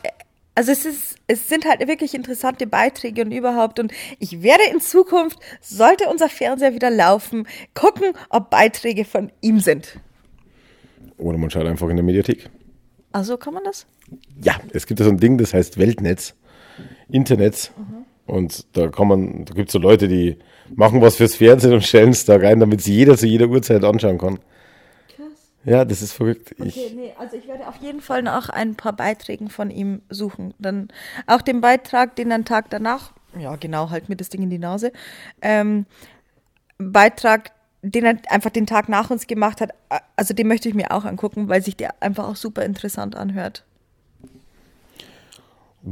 also 0.55 0.71
es 0.71 0.85
ist, 0.85 1.15
es 1.27 1.47
sind 1.47 1.65
halt 1.65 1.87
wirklich 1.87 2.13
interessante 2.13 2.67
Beiträge 2.67 3.23
und 3.23 3.31
überhaupt. 3.31 3.79
Und 3.79 3.91
ich 4.19 4.41
werde 4.41 4.63
in 4.71 4.79
Zukunft, 4.79 5.39
sollte 5.61 6.09
unser 6.09 6.29
Fernseher 6.29 6.73
wieder 6.73 6.89
laufen, 6.89 7.47
gucken, 7.73 8.13
ob 8.29 8.49
Beiträge 8.49 9.05
von 9.05 9.31
ihm 9.41 9.59
sind. 9.59 9.99
Oder 11.17 11.37
man 11.37 11.49
schaut 11.49 11.65
einfach 11.65 11.89
in 11.89 11.95
der 11.95 12.05
Mediathek. 12.05 12.49
Also 13.11 13.37
kann 13.37 13.53
man 13.53 13.63
das? 13.63 13.85
Ja, 14.41 14.59
es 14.73 14.85
gibt 14.85 14.99
ja 14.99 15.05
so 15.05 15.11
ein 15.11 15.17
Ding, 15.17 15.37
das 15.37 15.53
heißt 15.53 15.77
Weltnetz, 15.77 16.33
Internet. 17.09 17.71
Mhm. 17.77 18.05
Und 18.25 18.77
da 18.77 18.87
kann 18.87 19.07
man, 19.07 19.45
da 19.45 19.53
gibt 19.53 19.69
es 19.69 19.73
so 19.73 19.79
Leute, 19.79 20.07
die 20.07 20.37
machen 20.75 21.01
was 21.01 21.17
fürs 21.17 21.35
Fernsehen 21.35 21.73
und 21.73 21.83
stellen 21.83 22.11
es 22.11 22.25
da 22.25 22.37
rein, 22.37 22.59
damit 22.59 22.79
es 22.79 22.87
jeder 22.87 23.17
zu 23.17 23.27
jeder 23.27 23.47
Uhrzeit 23.47 23.83
anschauen 23.83 24.17
kann. 24.17 24.39
Krass. 25.15 25.51
Ja, 25.65 25.83
das 25.83 26.01
ist 26.01 26.13
verrückt. 26.13 26.53
Okay, 26.57 26.69
Ich, 26.69 26.93
nee, 26.95 27.13
also 27.17 27.35
ich 27.35 27.47
werde 27.47 27.67
auf 27.67 27.75
jeden 27.77 27.99
Fall 28.01 28.23
nach 28.23 28.49
ein 28.49 28.75
paar 28.75 28.93
Beiträgen 28.93 29.49
von 29.49 29.69
ihm 29.69 30.01
suchen. 30.09 30.53
Dann 30.59 30.87
auch 31.27 31.41
den 31.41 31.61
Beitrag, 31.61 32.15
den 32.15 32.29
dann 32.29 32.45
Tag 32.45 32.69
danach, 32.69 33.11
ja 33.37 33.55
genau, 33.57 33.89
halt 33.89 34.07
mir 34.07 34.15
das 34.15 34.29
Ding 34.29 34.43
in 34.43 34.49
die 34.49 34.59
Nase, 34.59 34.91
ähm, 35.41 35.85
Beitrag, 36.77 37.51
den 37.81 38.05
er 38.05 38.17
einfach 38.29 38.51
den 38.51 38.67
Tag 38.67 38.89
nach 38.89 39.09
uns 39.09 39.27
gemacht 39.27 39.61
hat, 39.61 39.71
also 40.15 40.33
den 40.33 40.47
möchte 40.47 40.69
ich 40.69 40.75
mir 40.75 40.91
auch 40.91 41.05
angucken, 41.05 41.49
weil 41.49 41.63
sich 41.63 41.75
der 41.75 42.01
einfach 42.01 42.27
auch 42.27 42.35
super 42.35 42.63
interessant 42.63 43.15
anhört. 43.15 43.63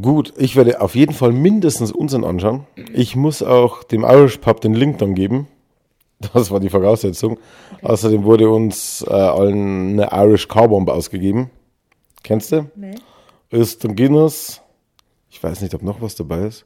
gut, 0.01 0.33
ich 0.37 0.55
werde 0.55 0.81
auf 0.81 0.95
jeden 0.95 1.13
Fall 1.13 1.31
mindestens 1.31 1.91
unseren 1.91 2.23
anschauen. 2.23 2.67
Ich 2.93 3.15
muss 3.15 3.41
auch 3.41 3.83
dem 3.83 4.03
Irish 4.03 4.37
Pub 4.37 4.61
den 4.61 4.73
Link 4.73 4.99
dann 4.99 5.15
geben. 5.15 5.47
Das 6.33 6.51
war 6.51 6.59
die 6.59 6.69
Voraussetzung. 6.69 7.39
Außerdem 7.81 8.25
wurde 8.25 8.49
uns 8.49 9.05
äh, 9.07 9.13
allen 9.13 9.99
eine 9.99 10.09
Irish 10.11 10.49
Carbomb 10.49 10.89
ausgegeben. 10.89 11.49
Kennst 12.23 12.51
du? 12.51 12.69
Nee. 12.75 12.95
Ist 13.49 13.85
ein 13.85 13.95
Guinness. 13.95 14.61
Ich 15.29 15.41
weiß 15.41 15.61
nicht, 15.61 15.73
ob 15.73 15.81
noch 15.81 16.01
was 16.01 16.15
dabei 16.15 16.39
ist. 16.41 16.65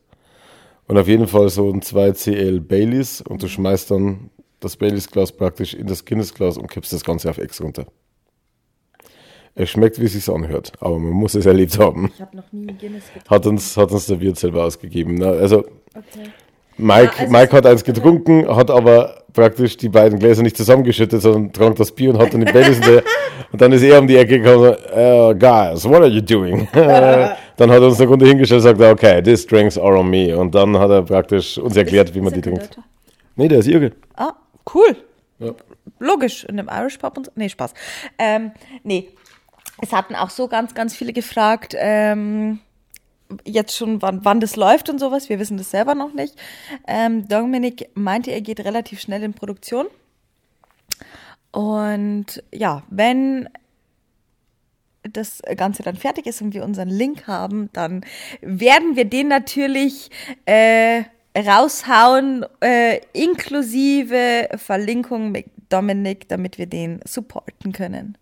Und 0.88 0.98
auf 0.98 1.08
jeden 1.08 1.28
Fall 1.28 1.50
so 1.50 1.70
ein 1.70 1.82
2CL 1.82 2.60
Baileys 2.62 3.22
und 3.22 3.44
du 3.44 3.48
schmeißt 3.48 3.92
dann 3.92 4.32
das 4.64 4.78
Baileys-Glas 4.78 5.32
praktisch 5.32 5.74
in 5.74 5.88
das 5.88 6.06
Guinness-Glas 6.06 6.58
und 6.58 6.68
kippst 6.70 6.94
das 6.94 7.04
Ganze 7.04 7.30
auf 7.30 7.38
Ex 7.38 7.62
runter. 7.62 7.86
Es 9.56 9.70
schmeckt, 9.70 10.00
wie 10.02 10.06
es 10.06 10.14
sich 10.14 10.28
anhört, 10.30 10.74
aber 10.80 10.98
man 10.98 11.12
muss 11.14 11.36
es 11.36 11.46
erlebt 11.46 11.78
haben. 11.78 12.12
Ich 12.16 12.22
habe 12.22 12.36
noch 12.36 12.52
nie 12.52 12.68
einen 12.68 12.78
Guinness 12.78 13.04
getrunken. 13.14 13.30
Hat 13.30 13.46
uns, 13.46 13.78
hat 13.78 13.92
uns 13.92 14.08
der 14.08 14.20
Wirt 14.20 14.38
selber 14.38 14.64
ausgegeben. 14.64 15.16
Ne? 15.16 15.28
Also 15.28 15.66
Okay. 15.96 16.30
Mike, 16.78 17.14
Ja, 17.16 17.22
also 17.22 17.32
Mike 17.32 17.56
hat 17.56 17.66
eins 17.68 17.84
getrunken, 17.84 18.48
hat 18.48 18.72
aber 18.72 19.24
praktisch 19.32 19.78
die 19.78 19.90
beiden 19.90 20.18
Gläser 20.18 20.42
nicht 20.42 20.58
zusammengeschüttet, 20.58 21.22
sondern 21.22 21.54
trank 21.54 21.76
das 21.76 21.92
Bier 21.92 22.10
und 22.10 22.20
hat 22.20 22.34
dann 22.34 22.44
die 22.44 22.52
Baileys 22.52 22.78
in 22.78 22.82
der, 22.84 23.04
und 23.52 23.62
dann 23.62 23.72
ist 23.72 23.84
er 23.84 24.00
um 24.00 24.08
die 24.08 24.18
Ecke 24.18 24.40
gekommen 24.40 24.70
und 24.70 24.78
sagt, 24.80 24.92
uh, 24.96 25.36
guys, 25.36 25.88
what 25.88 26.02
are 26.02 26.08
you 26.08 26.22
doing? 26.22 26.68
dann 26.74 27.72
hat 27.72 27.82
er 27.82 27.84
uns 27.84 28.00
eine 28.00 28.10
Runde 28.10 28.26
hingestellt 28.26 28.66
und 28.66 28.78
sagt, 28.78 28.82
okay, 28.82 29.22
these 29.22 29.46
drinks 29.48 29.78
are 29.78 29.98
on 29.98 30.10
me. 30.10 30.36
Und 30.36 30.56
dann 30.56 30.78
hat 30.78 30.90
er 30.90 31.04
praktisch 31.04 31.60
uns 31.60 31.78
erklärt, 31.78 32.14
wie 32.16 32.22
man 32.22 32.34
die 32.34 32.42
trinkt. 32.42 32.80
Nee, 33.36 33.48
der 33.48 33.60
ist 33.60 33.68
Irre. 33.68 33.92
Ah, 34.16 34.34
cool. 34.74 34.96
Ja. 35.40 35.54
Logisch, 36.00 36.44
in 36.46 36.58
dem 36.58 36.70
Irish 36.70 36.98
Pub 36.98 37.18
und 37.18 37.26
so. 37.26 37.32
Nee, 37.36 37.50
Spaß. 37.50 37.74
Ähm, 38.18 38.52
nee, 38.84 39.10
es 39.82 39.92
hatten 39.92 40.16
auch 40.16 40.30
so 40.30 40.48
ganz, 40.48 40.74
ganz 40.74 40.96
viele 40.96 41.14
gefragt, 41.14 41.76
ähm, 41.78 42.60
jetzt 43.46 43.76
schon, 43.76 44.02
wann, 44.02 44.24
wann 44.24 44.40
das 44.40 44.56
läuft 44.56 44.90
und 44.90 45.00
sowas. 45.00 45.30
Wir 45.30 45.40
wissen 45.40 45.58
das 45.58 45.72
selber 45.72 45.96
noch 45.96 46.14
nicht. 46.14 46.36
Ähm, 46.88 47.28
Dominik 47.28 47.90
meinte, 47.96 48.32
er 48.32 48.42
geht 48.42 48.60
relativ 48.60 49.02
schnell 49.02 49.24
in 49.24 49.34
Produktion. 49.34 49.88
Und 51.52 52.44
ja, 52.52 52.84
wenn 52.90 53.50
das 55.04 55.42
Ganze 55.58 55.84
dann 55.84 55.96
fertig 55.96 56.26
ist 56.26 56.42
und 56.42 56.54
wir 56.54 56.64
unseren 56.64 56.90
Link 56.90 57.28
haben, 57.28 57.70
dann 57.74 58.06
werden 58.42 58.96
wir 58.96 59.06
den 59.06 59.28
natürlich 59.28 60.10
äh, 60.46 61.04
raushauen, 61.36 62.46
äh, 62.62 63.00
inklusive 63.14 64.50
Verlinkung 64.58 65.32
mit 65.32 65.46
Dominik, 65.70 66.28
damit 66.30 66.58
wir 66.58 66.68
den 66.68 67.00
supporten 67.06 67.72
können. 67.72 68.18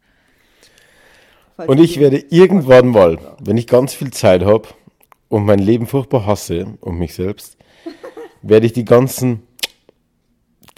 Und 1.57 1.79
ich 1.79 1.99
werde 1.99 2.23
irgendwann 2.29 2.87
mal, 2.87 3.17
wenn 3.39 3.57
ich 3.57 3.67
ganz 3.67 3.93
viel 3.93 4.11
Zeit 4.11 4.43
habe 4.43 4.69
und 5.29 5.45
mein 5.45 5.59
Leben 5.59 5.85
furchtbar 5.85 6.25
hasse 6.25 6.77
und 6.79 6.97
mich 6.97 7.13
selbst, 7.13 7.57
werde 8.41 8.65
ich 8.65 8.73
die 8.73 8.85
ganzen, 8.85 9.43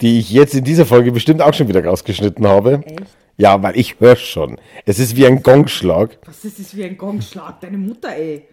die 0.00 0.18
ich 0.18 0.30
jetzt 0.30 0.54
in 0.54 0.64
dieser 0.64 0.84
Folge 0.84 1.12
bestimmt 1.12 1.40
auch 1.40 1.54
schon 1.54 1.68
wieder 1.68 1.84
rausgeschnitten 1.84 2.46
habe. 2.46 2.82
Echt? 2.84 3.02
Ja, 3.36 3.62
weil 3.62 3.76
ich 3.76 3.98
höre 3.98 4.16
schon. 4.16 4.60
Es 4.84 4.98
ist 4.98 5.16
wie 5.16 5.26
ein 5.26 5.42
Gongschlag. 5.42 6.18
Was 6.26 6.44
ist 6.44 6.60
das 6.60 6.76
wie 6.76 6.84
ein 6.84 6.96
Gongschlag? 6.96 7.60
Deine 7.60 7.78
Mutter, 7.78 8.14
ey. 8.14 8.46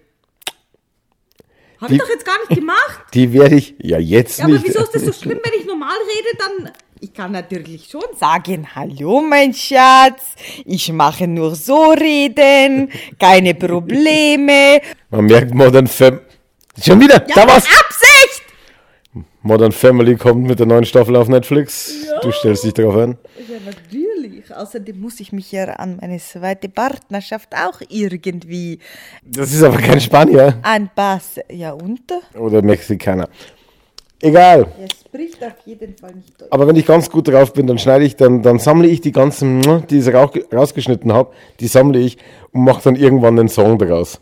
Hab 1.82 1.90
Die- 1.90 1.96
ich 1.96 2.02
doch 2.02 2.10
jetzt 2.10 2.26
gar 2.26 2.38
nicht 2.48 2.50
gemacht. 2.60 3.02
Die 3.14 3.34
werde 3.34 3.56
ich, 3.56 3.76
ja 3.82 3.98
jetzt 3.98 4.38
Ja, 4.40 4.46
aber 4.46 4.54
nicht. 4.54 4.66
wieso 4.68 4.80
ist 4.84 4.96
das 4.96 5.04
so 5.04 5.12
schlimm, 5.24 5.40
wenn 5.44 5.60
ich 5.60 5.66
normal 5.66 5.98
rede, 6.16 6.38
dann... 6.38 6.72
Ich 7.04 7.16
kann 7.16 7.32
natürlich 7.32 7.90
schon 7.90 8.04
sagen, 8.20 8.68
hallo 8.76 9.22
mein 9.22 9.56
Schatz, 9.56 10.22
ich 10.66 10.94
mache 10.94 11.28
nur 11.28 11.56
so 11.56 11.94
reden, 11.94 12.92
keine 13.20 13.56
Probleme. 13.56 14.82
Man 15.10 15.26
merkt 15.26 15.52
Modern 15.52 15.88
Family. 15.88 16.22
Schon 16.80 17.00
wieder, 17.00 17.20
da 17.22 17.48
war's. 17.48 17.66
Absicht! 17.66 18.44
Modern 19.42 19.72
Family 19.72 20.16
kommt 20.16 20.44
mit 20.46 20.60
der 20.60 20.68
neuen 20.68 20.86
Staffel 20.86 21.16
auf 21.16 21.28
Netflix. 21.28 21.92
Du 22.22 22.32
stellst 22.32 22.64
dich 22.66 22.74
darauf 22.76 22.96
ein. 22.98 23.18
Ja, 23.50 23.58
natürlich. 24.22 24.56
Außerdem 24.56 25.00
muss 25.00 25.20
ich 25.20 25.32
mich 25.32 25.52
ja 25.52 25.66
an 25.66 25.98
meine 26.00 26.20
zweite 26.20 26.70
Partnerschaft 26.70 27.50
auch 27.56 27.82
irgendwie 27.90 28.80
Das 29.26 29.54
ist 29.54 29.64
aber 29.64 29.78
kein 29.78 30.00
Spanier 30.00 30.56
anpassen. 30.62 31.44
Ja, 31.50 31.72
und? 31.72 32.02
oder 32.38 32.62
Mexikaner. 32.62 33.28
Egal. 34.24 34.68
Er 34.80 34.88
spricht 34.90 35.44
auf 35.44 35.56
jeden 35.66 35.98
Fall 35.98 36.14
nicht 36.14 36.40
Deutsch. 36.40 36.52
Aber 36.52 36.68
wenn 36.68 36.76
ich 36.76 36.86
ganz 36.86 37.10
gut 37.10 37.28
drauf 37.28 37.54
bin, 37.54 37.66
dann 37.66 37.80
schneide 37.80 38.06
ich, 38.06 38.16
dann, 38.16 38.44
dann 38.44 38.60
sammle 38.60 38.88
ich 38.88 39.02
die 39.02 39.12
ganzen, 39.12 39.88
die 39.88 39.98
ich 39.98 40.14
rausgeschnitten 40.14 41.12
habe, 41.12 41.34
die 41.60 41.68
sammle 41.68 42.00
ich 42.00 42.18
und 42.52 42.64
mache 42.64 42.84
dann 42.84 42.96
irgendwann 42.96 43.40
einen 43.40 43.50
Song 43.50 43.80
daraus. 43.80 44.22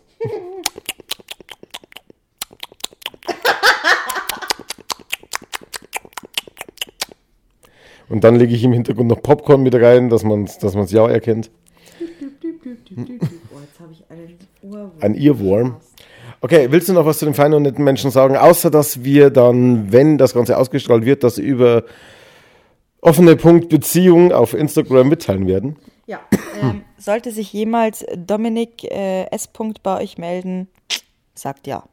Und 8.09 8.23
dann 8.23 8.35
lege 8.35 8.53
ich 8.53 8.63
im 8.63 8.73
Hintergrund 8.73 9.07
noch 9.07 9.21
Popcorn 9.21 9.61
mit 9.61 9.75
rein, 9.75 10.09
dass 10.09 10.23
man 10.23 10.43
es 10.43 10.57
dass 10.57 10.75
man's 10.75 10.91
ja 10.91 11.07
erkennt. 11.07 11.51
Oh, 11.91 13.59
jetzt 13.61 13.79
habe 13.79 13.93
ich 13.93 14.03
einen 14.09 14.37
Ohrwurm. 14.61 14.91
Ein 14.99 15.15
Earworm. 15.15 15.75
Okay, 16.41 16.67
willst 16.71 16.89
du 16.89 16.93
noch 16.93 17.05
was 17.05 17.19
zu 17.19 17.25
den 17.25 17.33
feinen 17.33 17.55
und 17.55 17.63
netten 17.63 17.83
Menschen 17.83 18.11
sagen? 18.11 18.37
Außer, 18.37 18.71
dass 18.71 19.03
wir 19.03 19.29
dann, 19.29 19.91
wenn 19.91 20.17
das 20.17 20.33
Ganze 20.33 20.57
ausgestrahlt 20.57 21.05
wird, 21.05 21.23
das 21.23 21.37
über 21.37 21.83
offene 23.01 23.35
Punkt 23.35 23.69
Beziehung 23.69 24.31
auf 24.31 24.53
Instagram 24.53 25.09
mitteilen 25.09 25.47
werden. 25.47 25.75
Ja, 26.05 26.19
ähm, 26.61 26.83
sollte 26.97 27.31
sich 27.31 27.53
jemals 27.53 28.05
Dominik 28.15 28.83
äh, 28.85 29.25
S. 29.31 29.47
Punkt 29.47 29.83
bei 29.83 30.01
euch 30.01 30.17
melden, 30.17 30.67
sagt 31.35 31.67
ja. 31.67 31.83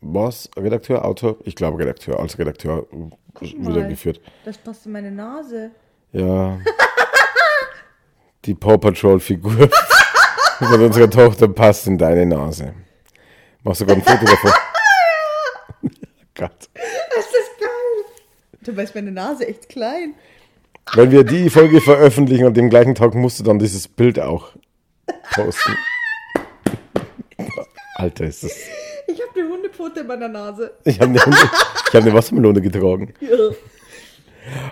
Was? 0.00 0.50
Redakteur, 0.56 1.04
Autor? 1.04 1.36
Ich 1.44 1.56
glaube 1.56 1.78
Redakteur, 1.78 2.20
als 2.20 2.38
Redakteur 2.38 2.86
wieder 3.40 3.70
mal. 3.70 3.88
geführt. 3.88 4.20
Das 4.44 4.58
passt 4.58 4.86
in 4.86 4.92
meine 4.92 5.10
Nase. 5.10 5.70
Ja. 6.12 6.58
Die 8.44 8.54
Paw 8.54 8.78
Patrol 8.78 9.18
Figur 9.20 9.52
von 10.58 10.80
unserer 10.82 11.10
Tochter 11.10 11.48
passt 11.48 11.86
in 11.86 11.98
deine 11.98 12.26
Nase. 12.26 12.74
Machst 13.62 13.80
sogar 13.80 13.96
ein 13.96 14.02
Foto 14.02 14.24
davon. 14.24 14.50
Gott. 16.34 16.68
Das 16.74 17.26
ist 17.26 17.60
geil. 17.60 18.04
Du 18.62 18.76
weißt, 18.76 18.94
meine 18.94 19.10
Nase 19.10 19.48
echt 19.48 19.68
klein. 19.68 20.14
Wenn 20.94 21.10
wir 21.10 21.24
die 21.24 21.50
Folge 21.50 21.80
veröffentlichen, 21.80 22.46
an 22.46 22.54
dem 22.54 22.70
gleichen 22.70 22.94
Tag 22.94 23.14
musst 23.14 23.40
du 23.40 23.44
dann 23.44 23.58
dieses 23.58 23.88
Bild 23.88 24.20
auch 24.20 24.50
posten. 25.32 25.76
Alter, 27.96 28.24
ist 28.24 28.44
das. 28.44 28.56
Ich 29.76 29.80
habe 29.80 29.90
eine 29.90 29.90
Hundepfote 29.90 30.00
in 30.00 30.06
meiner 30.06 30.28
Nase. 30.28 30.72
Ich 30.84 31.00
habe 31.00 31.10
eine, 31.10 31.18
ich 31.18 31.94
hab 31.94 32.02
eine 32.02 32.14
Wassermelone 32.14 32.60
getragen. 32.60 33.14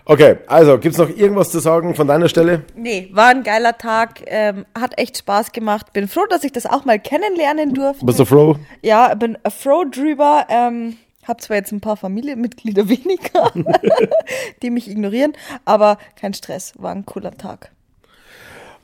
Okay, 0.05 0.37
also 0.47 0.79
gibt's 0.79 0.99
noch 0.99 1.09
irgendwas 1.09 1.51
zu 1.51 1.59
sagen 1.59 1.97
von 1.97 2.07
deiner 2.07 2.29
Stelle? 2.29 2.63
Nee, 2.77 3.09
war 3.13 3.31
ein 3.31 3.43
geiler 3.43 3.77
Tag. 3.77 4.23
Ähm, 4.27 4.67
hat 4.79 4.99
echt 4.99 5.19
Spaß 5.19 5.51
gemacht. 5.51 5.93
Bin 5.93 6.07
froh, 6.07 6.27
dass 6.31 6.45
ich 6.45 6.53
das 6.53 6.67
auch 6.67 6.85
mal 6.85 7.01
kennenlernen 7.01 7.75
durfte. 7.75 8.07
Bist 8.07 8.21
du 8.21 8.25
froh? 8.25 8.57
Ja, 8.83 9.15
bin 9.15 9.37
froh 9.49 9.85
drüber. 9.85 10.47
Ähm, 10.49 10.97
hab 11.27 11.41
zwar 11.41 11.57
jetzt 11.57 11.73
ein 11.73 11.81
paar 11.81 11.97
Familienmitglieder 11.97 12.89
weniger, 12.89 13.53
die 14.63 14.71
mich 14.71 14.89
ignorieren, 14.89 15.33
aber 15.65 15.99
kein 16.15 16.35
Stress. 16.35 16.75
War 16.79 16.93
ein 16.93 17.07
cooler 17.07 17.33
Tag. 17.33 17.73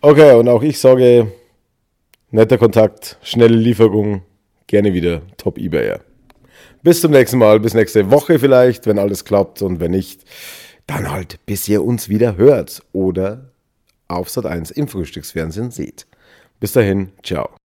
Okay, 0.01 0.35
und 0.35 0.49
auch 0.49 0.63
ich 0.63 0.81
sage, 0.81 1.31
netter 2.31 2.59
Kontakt, 2.59 3.19
schnelle 3.23 3.57
Lieferung, 3.57 4.23
gerne 4.67 4.95
wieder 4.95 5.23
Top 5.37 5.59
eBayer. 5.59 6.01
Bis 6.83 7.03
zum 7.03 7.13
nächsten 7.13 7.37
Mal, 7.39 7.61
bis 7.61 7.75
nächste 7.75 8.11
Woche 8.11 8.39
vielleicht, 8.39 8.87
wenn 8.87 8.99
alles 8.99 9.27
klappt 9.27 9.61
und 9.61 9.81
wenn 9.81 9.91
nicht, 9.91 10.25
dann 10.87 11.11
halt, 11.11 11.39
bis 11.45 11.69
ihr 11.69 11.85
uns 11.85 12.09
wieder 12.09 12.37
hört 12.37 12.83
oder 12.93 13.51
auf 14.09 14.31
Sat 14.31 14.47
1 14.47 14.71
im 14.71 14.89
Frühstücksfernsehen 14.89 15.71
seht. 15.71 16.07
Bis 16.59 16.73
dahin, 16.73 17.13
ciao. 17.23 17.60